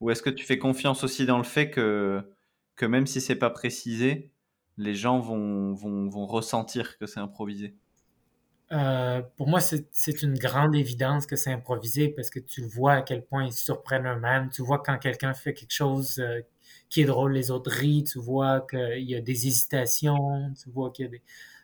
[0.00, 2.22] Ou est-ce que tu fais confiance aussi dans le fait que,
[2.76, 4.32] que même si c'est pas précisé,
[4.76, 7.76] les gens vont, vont, vont ressentir que c'est improvisé?
[8.72, 13.02] Euh, pour moi, c'est une grande évidence que c'est improvisé parce que tu vois à
[13.02, 14.48] quel point ils surprennent eux-mêmes.
[14.50, 16.40] Tu vois quand quelqu'un fait quelque chose euh,
[16.88, 18.04] qui est drôle, les autres rient.
[18.04, 20.52] Tu vois qu'il y a des hésitations.
[20.62, 21.22] Tu vois qu'il y a des...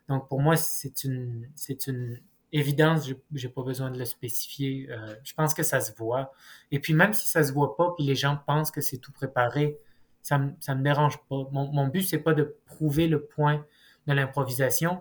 [0.08, 2.20] Donc, pour moi, c'est une, c'est une
[2.52, 3.10] évidence.
[3.34, 4.88] J'ai pas besoin de le spécifier.
[4.90, 6.32] Euh, je pense que ça se voit.
[6.70, 9.12] Et puis, même si ça se voit pas, puis les gens pensent que c'est tout
[9.12, 9.78] préparé,
[10.22, 11.48] ça me, ça me dérange pas.
[11.50, 13.64] Mon, mon but, c'est pas de prouver le point
[14.06, 15.00] de l'improvisation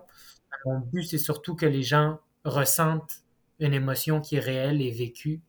[0.64, 3.22] mon but, c'est surtout que les gens ressentent
[3.58, 5.40] une émotion qui est réelle et vécue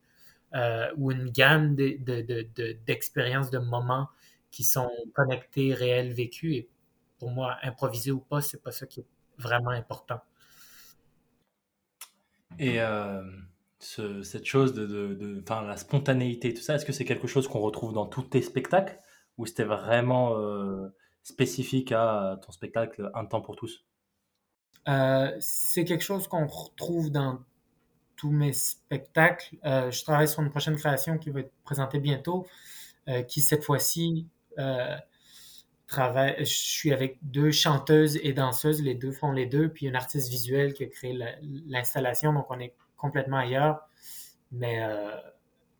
[0.53, 4.09] euh, ou une gamme d'expériences, de, de, moments
[4.51, 6.55] qui sont connectés, réels, vécus.
[6.55, 6.69] Et
[7.19, 9.05] pour moi, improviser ou pas, c'est pas ça qui est
[9.37, 10.19] vraiment important.
[12.59, 13.23] Et euh,
[13.79, 17.61] ce, cette chose de, de, la spontanéité, tout ça, est-ce que c'est quelque chose qu'on
[17.61, 18.99] retrouve dans tous tes spectacles?
[19.37, 20.89] Ou c'était vraiment euh,
[21.23, 23.85] spécifique à ton spectacle Un temps pour tous?
[24.87, 27.39] Euh, c'est quelque chose qu'on retrouve dans
[28.15, 29.55] tous mes spectacles.
[29.65, 32.47] Euh, je travaille sur une prochaine création qui va être présentée bientôt,
[33.07, 34.27] euh, qui cette fois-ci
[35.87, 36.35] travaille.
[36.39, 40.29] Je suis avec deux chanteuses et danseuses, les deux font les deux, puis un artiste
[40.29, 41.17] visuel qui a créé
[41.67, 43.81] l'installation, donc on est complètement ailleurs.
[44.51, 44.79] Mais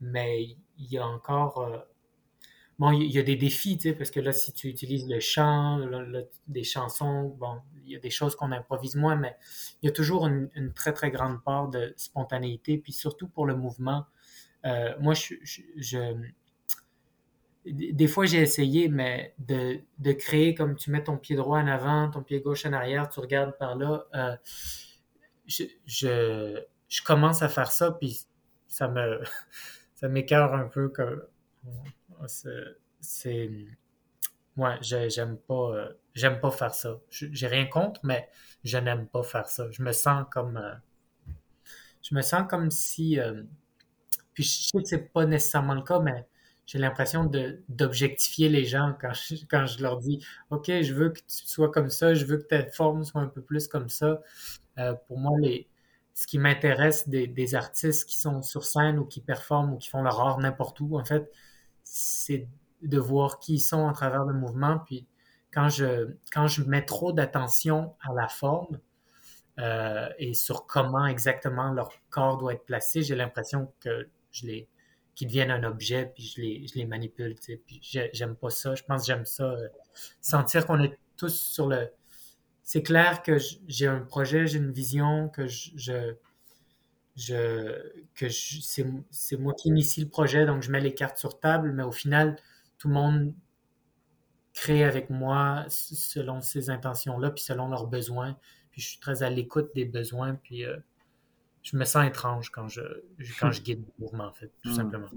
[0.01, 0.43] mais
[0.77, 1.85] il y a encore
[2.81, 5.19] Bon, il y a des défis, tu sais, parce que là, si tu utilises le
[5.19, 5.79] chant,
[6.47, 9.35] des chansons, bon, il y a des choses qu'on improvise moins, mais
[9.81, 13.55] il y a toujours une, très, très grande part de spontanéité, puis surtout pour le
[13.55, 14.05] mouvement.
[14.65, 16.15] Euh, moi, je,
[17.65, 22.09] des fois, j'ai essayé, mais de, créer comme tu mets ton pied droit en avant,
[22.09, 24.05] ton pied gauche en arrière, tu regardes par là.
[24.15, 24.35] Euh,
[25.45, 28.21] je, je, commence à faire ça, puis
[28.67, 29.21] ça me
[29.95, 31.27] ça m'écœure un peu que
[33.01, 33.49] c'est.
[34.57, 36.99] Ouais, j'aime pas, euh, j'aime pas faire ça.
[37.09, 38.29] J'ai rien contre, mais
[38.63, 39.67] je n'aime pas faire ça.
[39.71, 40.57] Je me sens comme.
[40.57, 40.73] Euh,
[42.01, 43.19] je me sens comme si.
[43.19, 43.43] Euh,
[44.33, 46.27] puis je sais que c'est pas nécessairement le cas, mais
[46.65, 47.29] j'ai l'impression
[47.69, 51.69] d'objectifier les gens quand je, quand je leur dis OK, je veux que tu sois
[51.69, 54.21] comme ça, je veux que ta forme soit un peu plus comme ça.
[55.07, 55.67] pour moi, les,
[56.13, 59.89] ce qui m'intéresse des, des, artistes qui sont sur scène ou qui performent ou qui
[59.89, 61.29] font leur art n'importe où, en fait,
[61.83, 62.47] c'est
[62.81, 64.79] de voir qui ils sont à travers le mouvement.
[64.85, 65.07] Puis
[65.53, 68.79] quand je, quand je mets trop d'attention à la forme
[69.59, 74.67] euh, et sur comment exactement leur corps doit être placé, j'ai l'impression que je les
[75.13, 77.35] qu'ils deviennent un objet, puis je les, je les manipule.
[77.67, 77.81] Puis
[78.13, 78.75] j'aime pas ça.
[78.75, 79.43] Je pense que j'aime ça.
[79.43, 79.67] Euh,
[80.21, 81.89] sentir qu'on est tous sur le.
[82.63, 83.37] C'est clair que
[83.67, 86.15] j'ai un projet, j'ai une vision, que je
[87.15, 87.75] je,
[88.15, 91.83] que c'est moi qui initie le projet, donc je mets les cartes sur table, mais
[91.83, 92.37] au final,
[92.77, 93.33] tout le monde
[94.53, 98.37] crée avec moi selon ces intentions-là, puis selon leurs besoins.
[98.71, 100.77] Puis je suis très à l'écoute des besoins, puis euh,
[101.63, 102.81] je me sens étrange quand je,
[103.39, 104.75] quand je guide le mouvement, en fait, tout hmm.
[104.75, 105.09] simplement.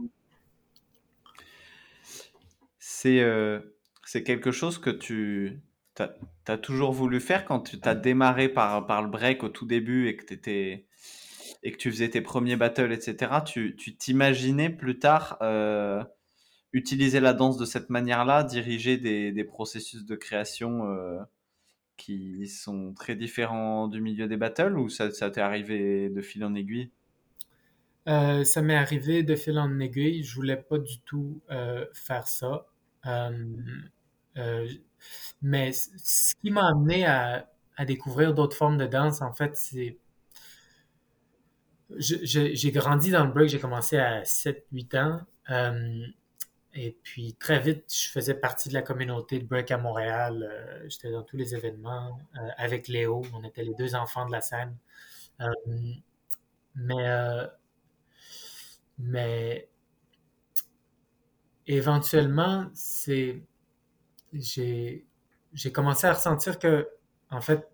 [2.79, 3.61] C'est euh,
[4.13, 5.61] quelque chose que tu
[5.99, 10.09] as, toujours voulu faire quand tu as démarré par, par le break au tout début
[10.09, 10.87] et que tu étais
[11.65, 16.05] et que tu faisais tes premiers battles, etc., tu t'imaginais plus tard euh,
[16.75, 21.21] utiliser la danse de cette manière-là, diriger des, processus de création euh,
[21.97, 26.55] qui sont très différents du milieu des battles ou ça, t'est arrivé de fil en
[26.55, 26.91] aiguille?
[28.09, 30.23] Euh, Ça m'est arrivé de fil en aiguille.
[30.23, 31.41] Je voulais pas du tout
[31.95, 32.67] faire ça.
[35.41, 37.47] mais ce qui m'a amené à
[37.87, 39.97] découvrir d'autres formes de danse, en fait, c'est
[41.99, 45.21] j'ai grandi dans le break, j'ai commencé à 7-8 ans.
[46.75, 50.49] Euh, et puis très vite, je faisais partie de la communauté de break à Montréal.
[50.51, 53.23] Euh, j'étais dans tous les événements euh, avec Léo.
[53.35, 54.77] On était les deux enfants de la scène.
[56.75, 57.05] mais
[58.99, 59.69] mais
[61.67, 63.43] éventuellement, c'est
[64.33, 65.05] j'ai
[65.73, 66.89] commencé à ressentir que
[67.31, 67.69] en fait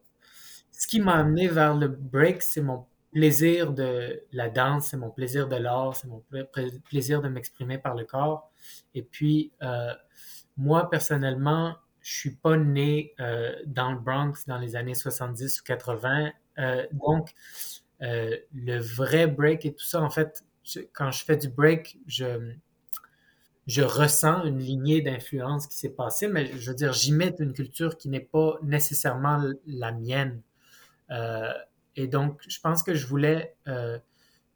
[0.72, 5.10] ce qui m'a amené vers le break, c'est mon plaisir de la danse, c'est mon
[5.10, 6.22] plaisir de l'art, c'est mon
[6.84, 8.50] plaisir de m'exprimer par le corps.
[8.94, 9.92] Et puis, euh,
[10.56, 15.64] moi, personnellement, je suis pas né euh, dans le Bronx dans les années 70 ou
[15.64, 16.30] 80.
[16.58, 17.32] Euh, donc,
[18.00, 20.44] le vrai break et tout ça, en fait,
[20.92, 22.54] quand je fais du break, je,
[23.66, 27.98] je ressens une lignée d'influence qui s'est passée, mais je veux dire, j'imite une culture
[27.98, 30.40] qui n'est pas nécessairement la mienne.
[31.96, 33.98] Et donc, je pense que je voulais, euh,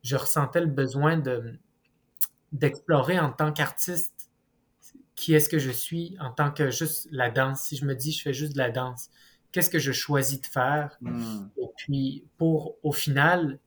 [0.02, 1.58] je ressentais le besoin de
[2.52, 4.30] d'explorer en tant qu'artiste
[5.16, 7.62] qui est-ce que je suis en tant que juste la danse.
[7.62, 9.10] Si je me dis je fais juste de la danse,
[9.52, 10.96] qu'est-ce que je choisis de faire?
[11.00, 11.48] Hmm.
[11.56, 13.58] Et puis, pour au final,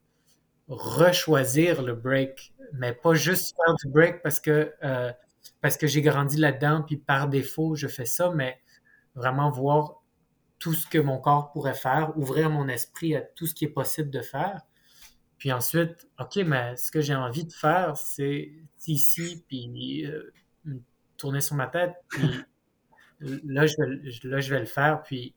[0.67, 5.11] rechoisir le break, mais pas juste faire du break parce que, euh,
[5.61, 8.59] parce que j'ai grandi là-dedans, puis par défaut, je fais ça, mais
[9.15, 10.01] vraiment voir
[10.59, 13.69] tout ce que mon corps pourrait faire, ouvrir mon esprit à tout ce qui est
[13.69, 14.61] possible de faire.
[15.37, 18.51] Puis ensuite, OK, mais ce que j'ai envie de faire, c'est
[18.87, 20.31] ici, puis euh,
[21.17, 22.27] tourner sur ma tête, puis
[23.19, 25.03] là, je vais, là, je vais le faire.
[25.03, 25.35] Puis,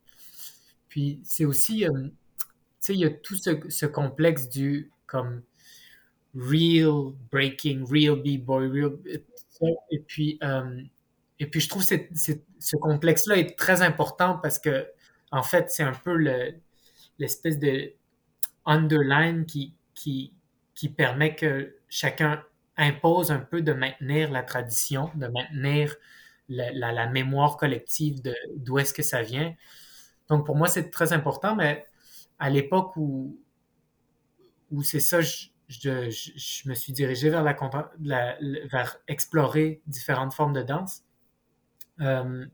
[0.88, 2.08] puis c'est aussi, euh, tu
[2.80, 5.42] sais, il y a tout ce, complexe du, comme,
[6.34, 8.92] real breaking, real b-boy, real...
[9.90, 10.82] Et puis, euh,
[11.38, 14.86] et puis je trouve que ce complexe-là est très important parce que
[15.30, 16.16] en fait, c'est un peu
[17.18, 17.92] l'espèce de
[18.66, 20.32] underline qui, qui,
[20.74, 22.42] qui permet que chacun
[22.76, 25.94] impose un peu de maintenir la tradition, de maintenir
[26.48, 28.20] la, mémoire collective
[28.56, 29.54] d'où est-ce que ça vient.
[30.28, 31.86] Donc pour moi, c'est très important, mais
[32.38, 33.38] à l'époque où,
[34.70, 40.52] où c'est ça, je, je, je, me suis dirigé vers, la, vers explorer différentes formes
[40.52, 41.02] de danse.
[42.00, 42.46] Euh,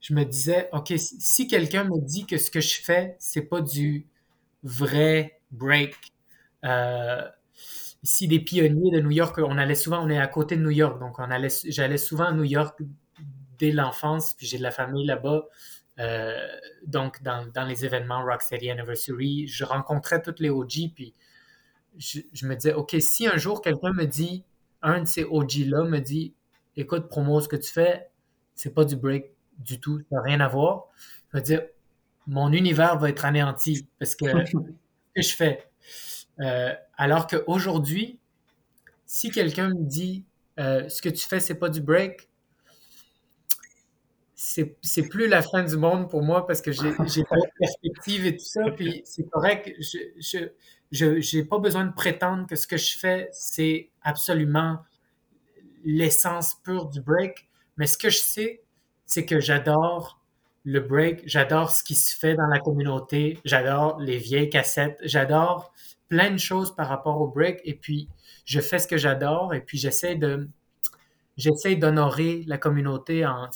[0.00, 3.60] je me disais, OK, si quelqu'un me dit que ce que je fais, c'est pas
[3.60, 4.06] du
[4.62, 5.94] vrai break,
[6.64, 7.22] euh,
[8.02, 10.70] si des pionniers de New York, on allait souvent, on est à côté de New
[10.70, 11.16] York, donc
[11.66, 12.80] j'allais souvent à New York
[13.58, 15.46] dès l'enfance, puis j'ai de la famille là-bas.
[15.98, 16.48] Euh,
[16.86, 21.14] donc, dans, dans, les événements Rocksteady Anniversary, je rencontrais toutes les OG, puis
[21.98, 24.44] je, je me disais, OK, si un jour quelqu'un me dit,
[24.80, 26.34] un de ces OG-là me dit,
[26.76, 28.08] écoute, promo, ce que tu fais,
[28.54, 29.30] c'est pas du break,
[29.60, 30.88] du tout, ça n'a rien à voir.
[31.32, 31.62] Je vais dire,
[32.26, 34.52] mon univers va être anéanti parce que ce
[35.14, 35.70] que je fais.
[36.40, 38.18] Euh, alors qu'aujourd'hui,
[39.06, 40.24] si quelqu'un me dit
[40.58, 42.28] euh, ce que tu fais, c'est pas du break,
[44.34, 48.36] c'est plus la fin du monde pour moi parce que j'ai pas de perspective et
[48.36, 48.62] tout ça.
[48.76, 49.70] Puis c'est correct.
[49.80, 54.78] Je n'ai pas besoin de prétendre que ce que je fais, c'est absolument
[55.84, 57.48] l'essence pure du break.
[57.76, 58.62] Mais ce que je sais,
[59.10, 60.20] c'est que j'adore
[60.62, 65.72] le break, j'adore ce qui se fait dans la communauté, j'adore les vieilles cassettes, j'adore
[66.08, 68.08] plein de choses par rapport au break et puis
[68.44, 70.48] je fais ce que j'adore et puis j'essaie de
[71.36, 73.48] j'essaie d'honorer la communauté en,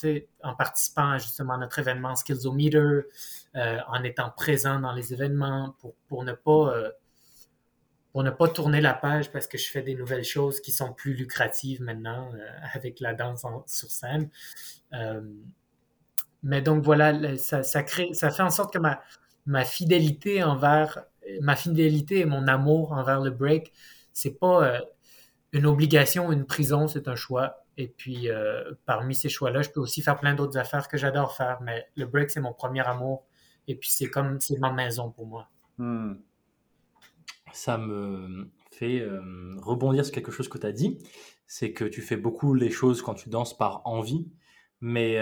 [0.43, 3.03] en participant à justement notre événement Skillsometer,
[3.55, 6.91] euh, en étant présent dans les événements pour, pour ne pas euh,
[8.15, 10.93] pour ne pas tourner la page parce que je fais des nouvelles choses qui sont
[10.93, 14.29] plus lucratives maintenant euh, avec la danse sur scène.
[14.93, 15.19] Euh,
[16.41, 19.01] mais donc voilà, ça, crée, ça fait en sorte que ma,
[19.45, 21.03] ma fidélité envers,
[21.41, 23.73] ma fidélité et mon amour envers le break,
[24.13, 24.79] c'est pas euh,
[25.51, 27.65] une obligation, une prison, c'est un choix.
[27.75, 28.29] Et puis,
[28.85, 32.05] parmi ces choix-là, je peux aussi faire plein d'autres affaires que j'adore faire, mais le
[32.05, 33.25] break, c'est mon premier amour.
[33.67, 35.49] Et puis, c'est comme, c'est ma maison pour moi.
[35.77, 36.13] Hmm.
[37.55, 39.07] Ça me fait
[39.61, 40.99] rebondir sur quelque chose que tu as dit.
[41.47, 44.27] C'est que tu fais beaucoup les choses quand tu danses par envie.
[44.81, 45.17] Mais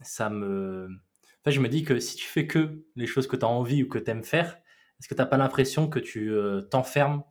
[0.00, 0.88] ça me.
[0.88, 3.48] En fait, je me dis que si tu fais que les choses que tu as
[3.48, 4.56] envie ou que tu aimes faire,
[4.98, 6.32] est-ce que tu n'as pas l'impression que tu
[6.70, 7.22] t'enfermes,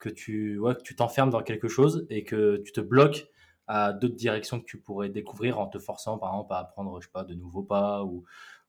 [0.00, 3.28] que tu ouais, tu t'enfermes dans quelque chose et que tu te bloques
[3.68, 7.06] à d'autres directions que tu pourrais découvrir en te forçant, par exemple, à apprendre, je
[7.06, 8.24] sais pas, de nouveaux pas ou,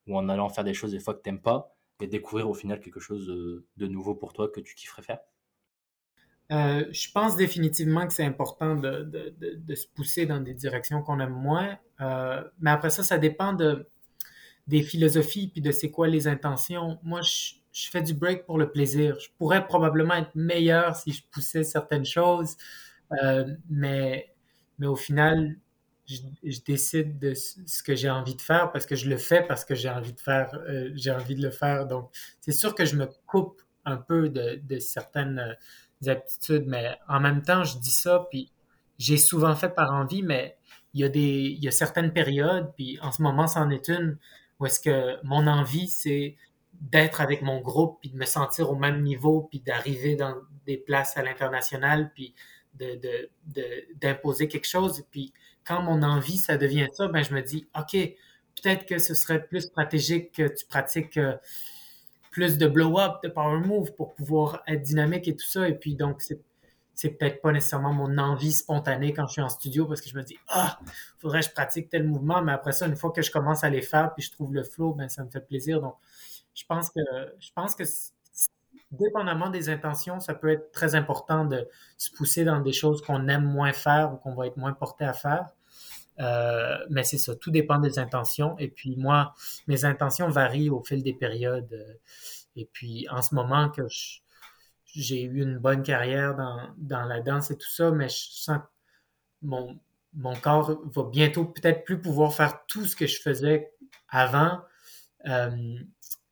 [0.05, 1.75] ou en allant faire des choses des fois que tu n'aimes pas?
[2.01, 3.27] Et découvrir au final quelque chose
[3.77, 5.19] de nouveau pour toi que tu kifferais faire?
[6.51, 11.01] Euh, je pense définitivement que c'est important de, de, de, se pousser dans des directions
[11.01, 11.77] qu'on aime moins.
[12.01, 13.87] Euh, mais après ça, ça dépend de,
[14.67, 16.99] des philosophies puis de c'est quoi les intentions.
[17.03, 19.17] Moi, je, je, fais du break pour le plaisir.
[19.21, 22.57] Je pourrais probablement être meilleur si je poussais certaines choses,
[23.23, 24.33] euh, mais,
[24.77, 25.55] mais au final,
[26.43, 29.65] je, décide de ce que j'ai envie de faire parce que je le fais parce
[29.65, 30.51] que j'ai envie de faire,
[30.93, 31.87] j'ai envie de le faire.
[31.87, 32.09] Donc,
[32.39, 35.57] c'est sûr que je me coupe un peu de, de certaines
[36.07, 36.65] aptitudes.
[36.67, 38.51] Mais en même temps, je dis ça, puis
[38.97, 40.57] j'ai souvent fait par envie, mais
[40.93, 43.89] il y a des, il y a certaines périodes, puis en ce moment, c'en est
[43.89, 44.17] une,
[44.59, 46.35] où est-ce que mon envie, c'est
[46.73, 50.35] d'être avec mon groupe, puis de me sentir au même niveau, puis d'arriver dans
[50.65, 52.33] des places à l'international, puis
[52.73, 55.03] d'imposer de, d'imposer quelque chose.
[55.11, 55.33] Puis
[55.65, 59.43] quand mon envie, ça devient ça, ben je me dis, OK, peut-être que ce serait
[59.43, 61.35] plus stratégique que tu pratiques euh,
[62.31, 65.67] plus de blow-up, de power move pour pouvoir être dynamique et tout ça.
[65.67, 66.41] Et puis donc, c'est
[66.93, 70.15] c'est peut-être pas nécessairement mon envie spontanée quand je suis en studio parce que je
[70.15, 70.77] me dis ah
[71.17, 73.69] faudrait que je pratique tel mouvement mais après ça une fois que je commence à
[73.69, 75.95] les faire puis je trouve le flow ben ça me fait plaisir donc
[76.53, 76.99] je pense que
[77.39, 77.85] je pense que
[78.91, 81.67] dépendamment des intentions ça peut être très important de
[81.97, 85.05] se pousser dans des choses qu'on aime moins faire ou qu'on va être moins porté
[85.05, 85.49] à faire
[86.19, 88.57] euh, mais c'est ça, tout dépend des intentions.
[88.59, 89.33] Et puis moi,
[89.67, 91.99] mes intentions varient au fil des périodes.
[92.55, 93.83] Et puis en ce moment que
[94.85, 98.67] j'ai eu une bonne carrière dans, la danse et tout ça, mais je sens que
[99.41, 99.79] mon,
[100.13, 103.71] mon corps va bientôt peut-être plus pouvoir faire tout ce que je faisais
[104.09, 104.61] avant.
[105.27, 105.79] Euh,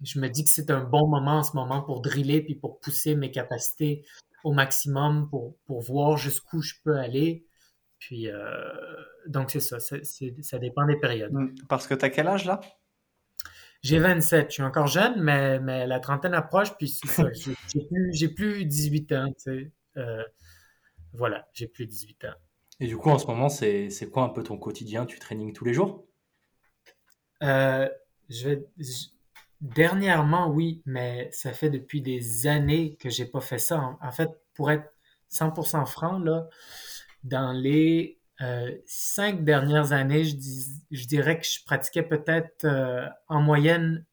[0.02, 2.80] je me dis que c'est un bon moment en ce moment pour driller puis pour
[2.80, 4.06] pousser mes capacités
[4.44, 7.46] au maximum pour, pour voir jusqu'où je peux aller.
[8.00, 8.72] Puis, euh,
[9.28, 9.80] donc, c'est ça.
[9.80, 11.34] ça dépend des périodes.
[11.34, 11.56] Mm.
[11.68, 12.62] Parce que tu as quel âge là?
[13.82, 14.48] J'ai 27.
[14.50, 16.76] Je suis encore jeune, mais, mais la trentaine approche.
[16.78, 16.98] Puis,
[18.14, 19.28] j'ai plus, plus 18 ans.
[19.28, 19.72] Tu sais.
[19.98, 20.24] Euh,
[21.14, 22.36] voilà, j'ai plus 18 ans.
[22.80, 25.06] Et du coup, en ce moment, c'est quoi un peu ton quotidien?
[25.06, 26.06] Tu trainings tous les jours?
[27.44, 27.90] Euh,
[28.30, 28.60] je,
[29.62, 33.98] dernièrement, oui, mais ça fait depuis des années que j'ai pas fait ça.
[34.02, 34.92] En, fait, pour être
[35.32, 36.48] 100% franc, là,
[37.24, 40.36] dans les euh, cinq dernières années, je,
[40.92, 44.06] je, dirais que je pratiquais peut-être euh, en moyenne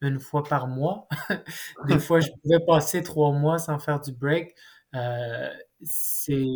[0.00, 1.08] une fois par mois.
[1.88, 4.54] Des fois, je pouvais passer trois mois sans faire du break.
[4.94, 5.50] Euh,
[5.82, 6.46] c'est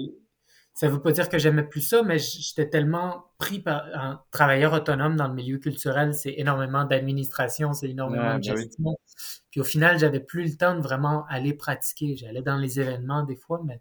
[0.79, 4.73] ça veut pas dire que j'aimais plus ça, mais j'étais tellement pris par un travailleur
[4.73, 8.97] autonome dans le milieu culturel, c'est énormément d'administration, c'est énormément de ben gestion.
[9.51, 12.17] Puis au final, j'avais plus le temps de vraiment aller pratiquer.
[12.17, 13.81] J'allais dans les événements des fois, mais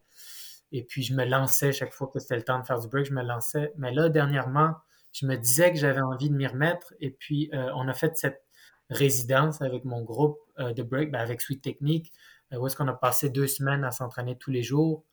[0.72, 3.06] et puis, je me lançais chaque fois que c'était le temps de faire du break,
[3.06, 3.72] je me lançais.
[3.78, 4.74] Mais là, dernièrement,
[5.14, 6.93] je me disais que j'avais envie de m'y remettre.
[7.00, 8.43] Et puis, euh, on a fait cette
[8.89, 12.12] résidence avec mon groupe euh, de break, ben, avec Sweet Technique,
[12.52, 15.04] euh, où est-ce qu'on a passé deux semaines à s'entraîner tous les jours.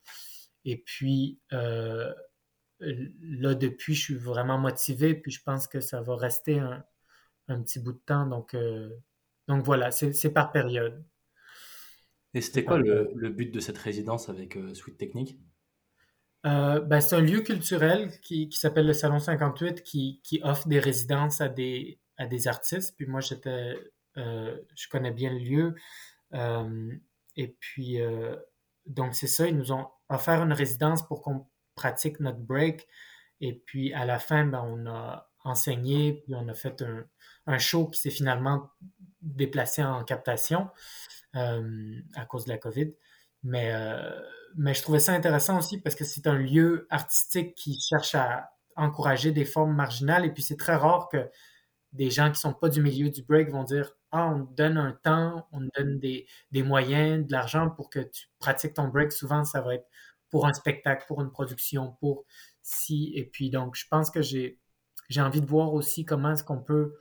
[0.65, 2.15] Et puis, là,
[3.55, 5.15] depuis, je suis vraiment motivé.
[5.15, 6.85] Puis, je pense que ça va rester un,
[7.49, 8.27] un petit bout de temps.
[8.27, 8.57] Donc,
[9.49, 11.05] donc voilà, c'est par période.
[12.35, 15.39] Et c'était quoi le, le, but de cette résidence avec euh, Sweet Technique?
[16.47, 20.67] Euh, ben, C'est un lieu culturel qui, qui s'appelle le Salon 58 qui, qui, offre
[20.67, 22.97] des résidences à des, à des artistes.
[22.97, 23.79] Puis moi, j'étais,
[24.17, 25.75] euh, je connais bien le lieu.
[26.35, 26.93] Euh,
[27.37, 28.35] et puis, euh,
[28.87, 32.87] donc c'est ça, ils nous ont offert une résidence pour qu'on pratique notre break.
[33.41, 36.83] Et puis à la fin, ben, on a enseigné, puis on a fait
[37.47, 38.71] un, show qui s'est finalement
[39.21, 40.71] déplacé en captation.
[41.37, 42.95] Euh, à cause de la COVID.
[43.43, 44.21] Mais, euh,
[44.57, 48.51] mais je trouvais ça intéressant aussi parce que c'est un lieu artistique qui cherche à
[48.77, 50.25] encourager des formes marginales.
[50.25, 51.29] Et puis c'est très rare que
[51.93, 54.79] des gens qui sont pas du milieu du break vont dire Ah, on te donne
[54.79, 59.11] un temps, on donne des, des moyens, de l'argent pour que tu pratiques ton break.
[59.13, 59.89] Souvent, ça va être
[60.31, 62.25] pour un spectacle, pour une production, pour
[62.63, 63.13] si.
[63.17, 64.61] Et puis donc, je pense que j'ai
[65.09, 66.95] j'ai envie de voir aussi comment est-ce qu'on peut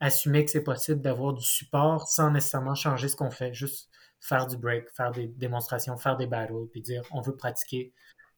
[0.00, 3.88] assumer que c'est possible d'avoir du support sans nécessairement changer ce qu'on fait, juste
[4.20, 7.94] faire du break, faire des démonstrations, faire des battles, puis dire on veut pratiquer,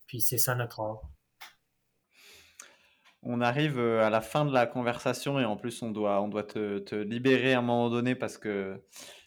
[0.06, 1.02] puis c'est ça notre art.
[3.22, 6.28] On arrive euh, à la fin de la conversation et en plus on doit, on
[6.28, 8.82] doit te, libérer à un moment donné parce que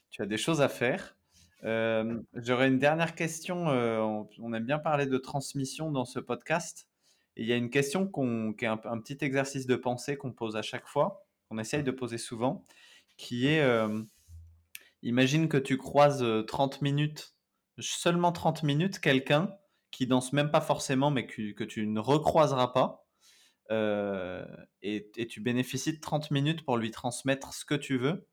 [0.09, 1.15] tu as des choses à faire.
[1.63, 3.69] Euh, J'aurais une dernière question.
[3.69, 3.99] Euh,
[4.39, 6.89] on, aime bien parler de transmission dans ce podcast.
[7.37, 10.61] Il y a une question qui est un, petit exercice de pensée qu'on pose à
[10.61, 12.65] chaque fois qu'on essaye de poser souvent,
[13.17, 13.63] qui est,
[15.03, 17.35] imagine que tu croises 30 minutes,
[17.77, 19.53] seulement 30 minutes, quelqu'un
[19.91, 23.04] qui danse même pas forcément, mais que tu ne recroiseras pas,
[23.71, 24.45] euh,
[24.81, 28.27] et, tu bénéficies de 30 minutes pour lui transmettre ce que tu veux.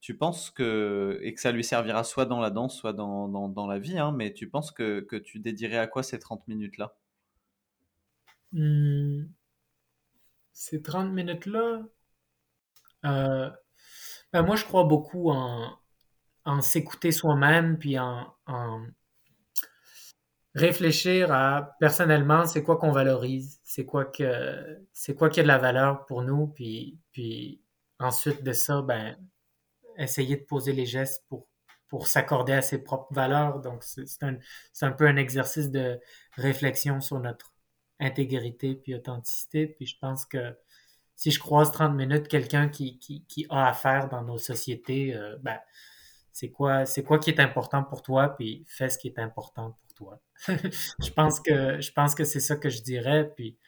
[0.00, 3.66] Tu penses que, et que ça lui servira soit dans la danse, soit dans, dans,
[3.66, 6.96] la vie, hein, mais tu penses que, que, tu dédierais à quoi ces 30 minutes-là?
[8.52, 9.24] Mmh.
[10.52, 11.82] Ces 30 minutes-là,
[13.04, 13.50] euh,
[14.32, 15.76] ben moi, je crois beaucoup en,
[16.44, 18.32] en s'écouter soi-même, puis en,
[20.56, 25.48] réfléchir à personnellement, c'est quoi qu'on valorise, c'est quoi que c'est quoi qui a de
[25.48, 27.62] la valeur pour nous, puis, puis
[27.98, 29.16] ensuite de ça, ben
[29.98, 31.46] essayer de poser les gestes pour
[31.88, 33.60] pour s'accorder à ses propres valeurs.
[33.60, 34.36] Donc, c'est un,
[34.82, 36.00] un, peu un exercice de
[36.36, 37.52] réflexion sur notre
[38.00, 39.66] intégrité puis authenticité.
[39.68, 40.56] Puis je pense que
[41.14, 45.58] si je croise 30 minutes quelqu'un qui, qui, a affaire dans nos sociétés, euh, ben,
[46.32, 49.85] c'est quoi, quoi qui est important pour toi, puis fais ce qui est important pour
[49.96, 50.20] toi.
[50.48, 53.32] je pense que, je pense que c'est ça que je dirais.
[53.34, 53.58] Puis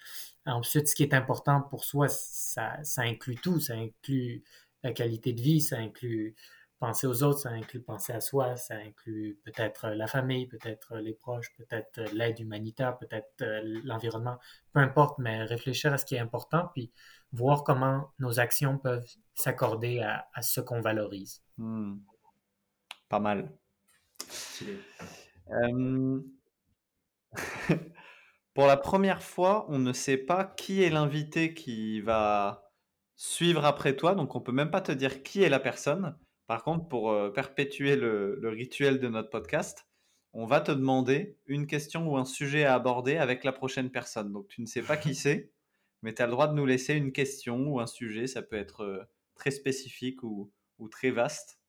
[0.47, 3.59] ensuite, ce qui est important pour soi, ça, ça inclut tout.
[3.61, 4.45] Ça inclut
[4.83, 6.37] la qualité de vie, ça inclut
[6.79, 11.15] penser aux autres, ça inclut penser à soi, ça inclut peut-être la famille, peut-être les
[11.15, 14.39] proches, peut-être l'aide humanitaire, peut-être euh, l'environnement,
[14.73, 16.93] peu importe, mais réfléchir à ce qui est important, puis
[17.33, 21.43] voir comment nos actions peuvent s'accorder à, ce qu'on valorise.
[21.57, 21.97] Hmm.
[23.09, 23.51] Pas mal.
[25.51, 26.21] Euh,
[28.55, 32.69] pour la première fois, on ne sait pas qui est l'invité qui va
[33.17, 36.17] suivre après toi, donc on peut même pas te dire qui est la personne.
[36.47, 39.87] Par contre, pour euh, perpétuer le, rituel de notre podcast,
[40.33, 44.33] on va te demander une question ou un sujet à aborder avec la prochaine personne.
[44.33, 45.53] Donc tu ne sais pas qui c'est,
[46.03, 48.27] mais tu as le droit de nous laisser une question ou un sujet.
[48.27, 50.51] Ça peut être euh, très spécifique ou,
[50.91, 51.61] très vaste.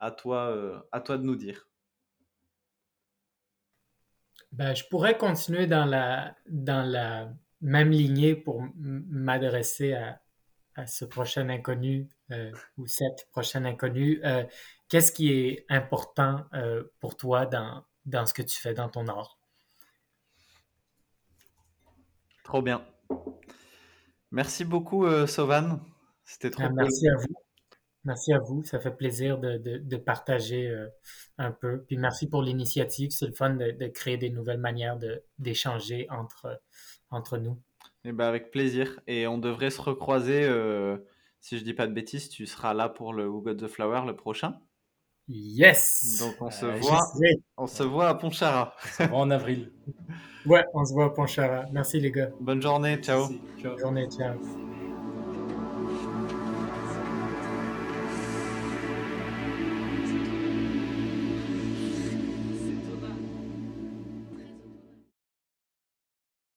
[0.00, 1.68] À toi, euh, à toi de nous dire.
[4.52, 10.20] Ben, je pourrais continuer dans la, dans la même lignée pour m'adresser à,
[10.74, 14.44] à ce prochain inconnu euh, ou cette prochaine inconnue, euh,
[14.88, 19.06] qu'est-ce qui est important euh, pour toi dans, dans ce que tu fais dans ton
[19.08, 19.38] art?
[22.44, 22.84] Trop bien.
[24.30, 25.80] Merci beaucoup, Sovan.
[26.24, 27.41] C'était trop ah, Merci à vous.
[28.04, 28.64] Merci à vous.
[28.64, 30.74] Ça fait plaisir de, de, partager
[31.38, 31.84] un peu.
[31.86, 33.10] Puis merci pour l'initiative.
[33.10, 34.98] C'est le fun de, de, créer des nouvelles manières
[35.38, 36.60] d'échanger entre,
[37.10, 37.58] entre nous.
[38.04, 39.00] Eh ben avec plaisir.
[39.06, 40.96] Et on devrait se recroiser, euh,
[41.40, 44.02] si je dis pas de bêtises, tu seras là pour le Who Got the Flower
[44.06, 44.58] le prochain.
[45.28, 46.18] Yes!
[46.20, 47.00] Donc on se, euh, voit,
[47.56, 48.74] on se voit à Ponchara.
[49.12, 49.70] en avril.
[50.44, 51.66] Ouais, on se voit à Ponchara.
[51.72, 52.30] Merci les gars.
[52.40, 53.28] Bonne journée, ciao.
[53.62, 54.36] Bonne journée, ciao.